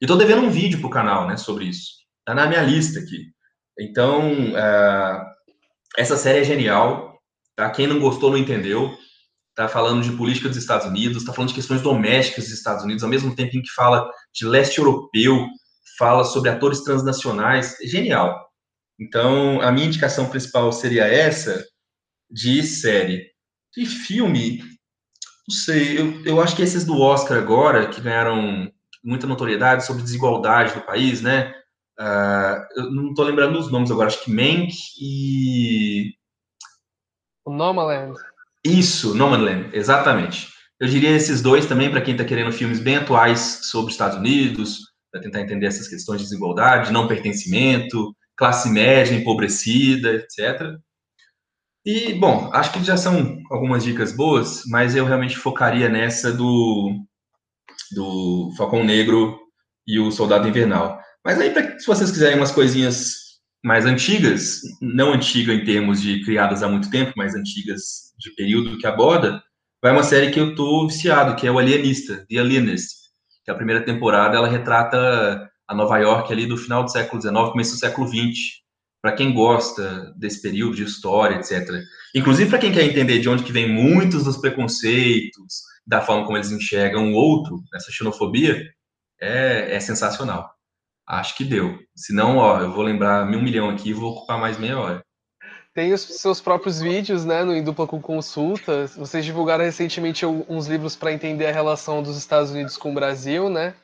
[0.00, 1.92] E estou devendo um vídeo para o canal né, sobre isso.
[2.18, 3.30] Está na minha lista aqui.
[3.78, 5.24] Então, uh,
[5.96, 7.16] essa série é genial.
[7.54, 7.70] Tá?
[7.70, 8.92] Quem não gostou, não entendeu.
[9.50, 13.04] Está falando de política dos Estados Unidos, está falando de questões domésticas dos Estados Unidos,
[13.04, 15.46] ao mesmo tempo em que fala de leste europeu,
[15.98, 17.80] fala sobre atores transnacionais.
[17.80, 18.46] É genial.
[18.98, 21.64] Então, a minha indicação principal seria essa,
[22.30, 23.30] de série.
[23.74, 24.58] De filme,
[25.48, 28.70] não sei, eu, eu acho que esses do Oscar agora, que ganharam
[29.04, 31.54] muita notoriedade sobre desigualdade do país, né?
[31.98, 36.14] Uh, eu não estou lembrando os nomes agora, acho que Mank e.
[37.44, 38.18] O Nomadland.
[38.64, 40.48] Isso, Nomadland, exatamente.
[40.80, 44.18] Eu diria esses dois também para quem está querendo filmes bem atuais sobre os Estados
[44.18, 44.80] Unidos,
[45.16, 50.76] para tentar entender essas questões de desigualdade, não pertencimento, classe média empobrecida, etc.
[51.84, 56.92] E, bom, acho que já são algumas dicas boas, mas eu realmente focaria nessa do,
[57.92, 59.38] do Falcão Negro
[59.86, 61.00] e o Soldado Invernal.
[61.24, 63.14] Mas aí, pra, se vocês quiserem umas coisinhas
[63.64, 68.78] mais antigas, não antiga em termos de criadas há muito tempo, mas antigas de período
[68.78, 69.42] que aborda,
[69.82, 73.05] vai uma série que eu tô viciado, que é o Alienista, The Alienist,
[73.46, 77.34] que a primeira temporada ela retrata a Nova York ali do final do século XIX,
[77.50, 78.56] começo do século XX,
[79.00, 81.64] para quem gosta desse período de história, etc.
[82.12, 86.36] Inclusive para quem quer entender de onde que vem muitos dos preconceitos, da forma como
[86.36, 88.60] eles enxergam o outro, essa xenofobia,
[89.20, 90.50] é, é sensacional.
[91.06, 91.78] Acho que deu.
[91.94, 95.04] Senão, ó, eu vou lembrar mil milhão aqui e vou ocupar mais meia hora.
[95.76, 98.86] Tem os seus próprios vídeos, né, no Em Dupla com Consulta.
[98.96, 103.50] Vocês divulgaram recentemente uns livros para entender a relação dos Estados Unidos com o Brasil,
[103.50, 103.74] né?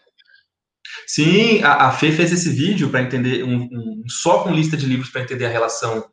[1.06, 4.86] Sim, a, a Fê fez esse vídeo para entender, um, um, só com lista de
[4.86, 6.06] livros para entender a relação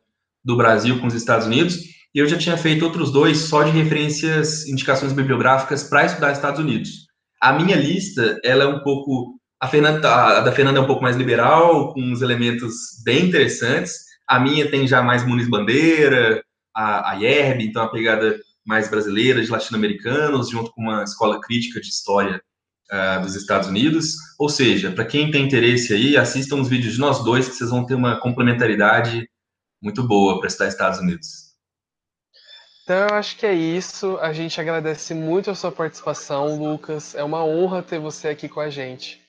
[0.44, 1.78] do Brasil com os Estados Unidos,
[2.14, 6.60] e eu já tinha feito outros dois só de referências, indicações bibliográficas para estudar Estados
[6.60, 7.06] Unidos.
[7.40, 11.02] A minha lista, ela é um pouco, a, Fernanda, a da Fernanda é um pouco
[11.02, 16.40] mais liberal, com uns elementos bem interessantes, a minha tem já mais Muniz Bandeira,
[16.72, 17.16] a, a
[17.60, 22.40] então a pegada mais brasileira, de latino-americanos, junto com uma escola crítica de história
[22.92, 24.14] uh, dos Estados Unidos.
[24.38, 27.70] Ou seja, para quem tem interesse aí, assistam os vídeos de nós dois, que vocês
[27.70, 29.28] vão ter uma complementaridade
[29.82, 31.50] muito boa para estudar Estados Unidos.
[32.84, 34.16] Então, eu acho que é isso.
[34.18, 37.16] A gente agradece muito a sua participação, Lucas.
[37.16, 39.20] É uma honra ter você aqui com a gente.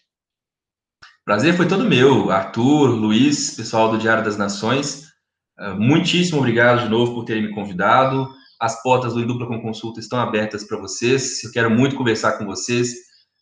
[1.32, 2.30] Prazer foi todo meu.
[2.30, 5.06] Arthur, Luiz, pessoal do Diário das Nações,
[5.58, 8.28] ah, muitíssimo obrigado de novo por terem me convidado.
[8.60, 11.42] As portas do Indupla com Consulta estão abertas para vocês.
[11.42, 12.90] Eu quero muito conversar com vocês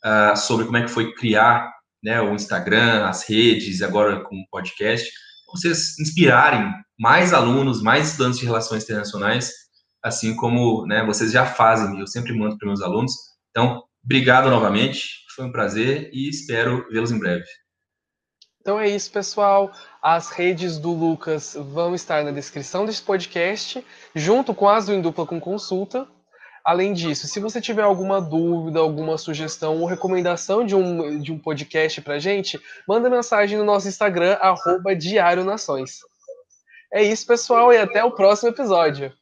[0.06, 1.68] uh, sobre como é que foi criar
[2.04, 5.12] né, o Instagram, as redes, agora com o podcast,
[5.52, 9.52] vocês inspirarem mais alunos, mais estudantes de relações internacionais,
[10.04, 13.14] assim como né, vocês já fazem, eu sempre mando para meus alunos.
[13.50, 17.46] Então, obrigado novamente, foi um prazer e espero vê-los em breve.
[18.62, 19.72] Então é isso, pessoal.
[20.02, 25.26] As redes do Lucas vão estar na descrição desse podcast, junto com as do Indupla
[25.26, 26.08] com Consulta.
[26.64, 31.40] Além disso, se você tiver alguma dúvida, alguma sugestão ou recomendação de um, de um
[31.40, 36.00] podcast pra gente, manda mensagem no nosso Instagram, arroba Diário Nações.
[36.94, 39.14] É isso, pessoal, e até o próximo episódio.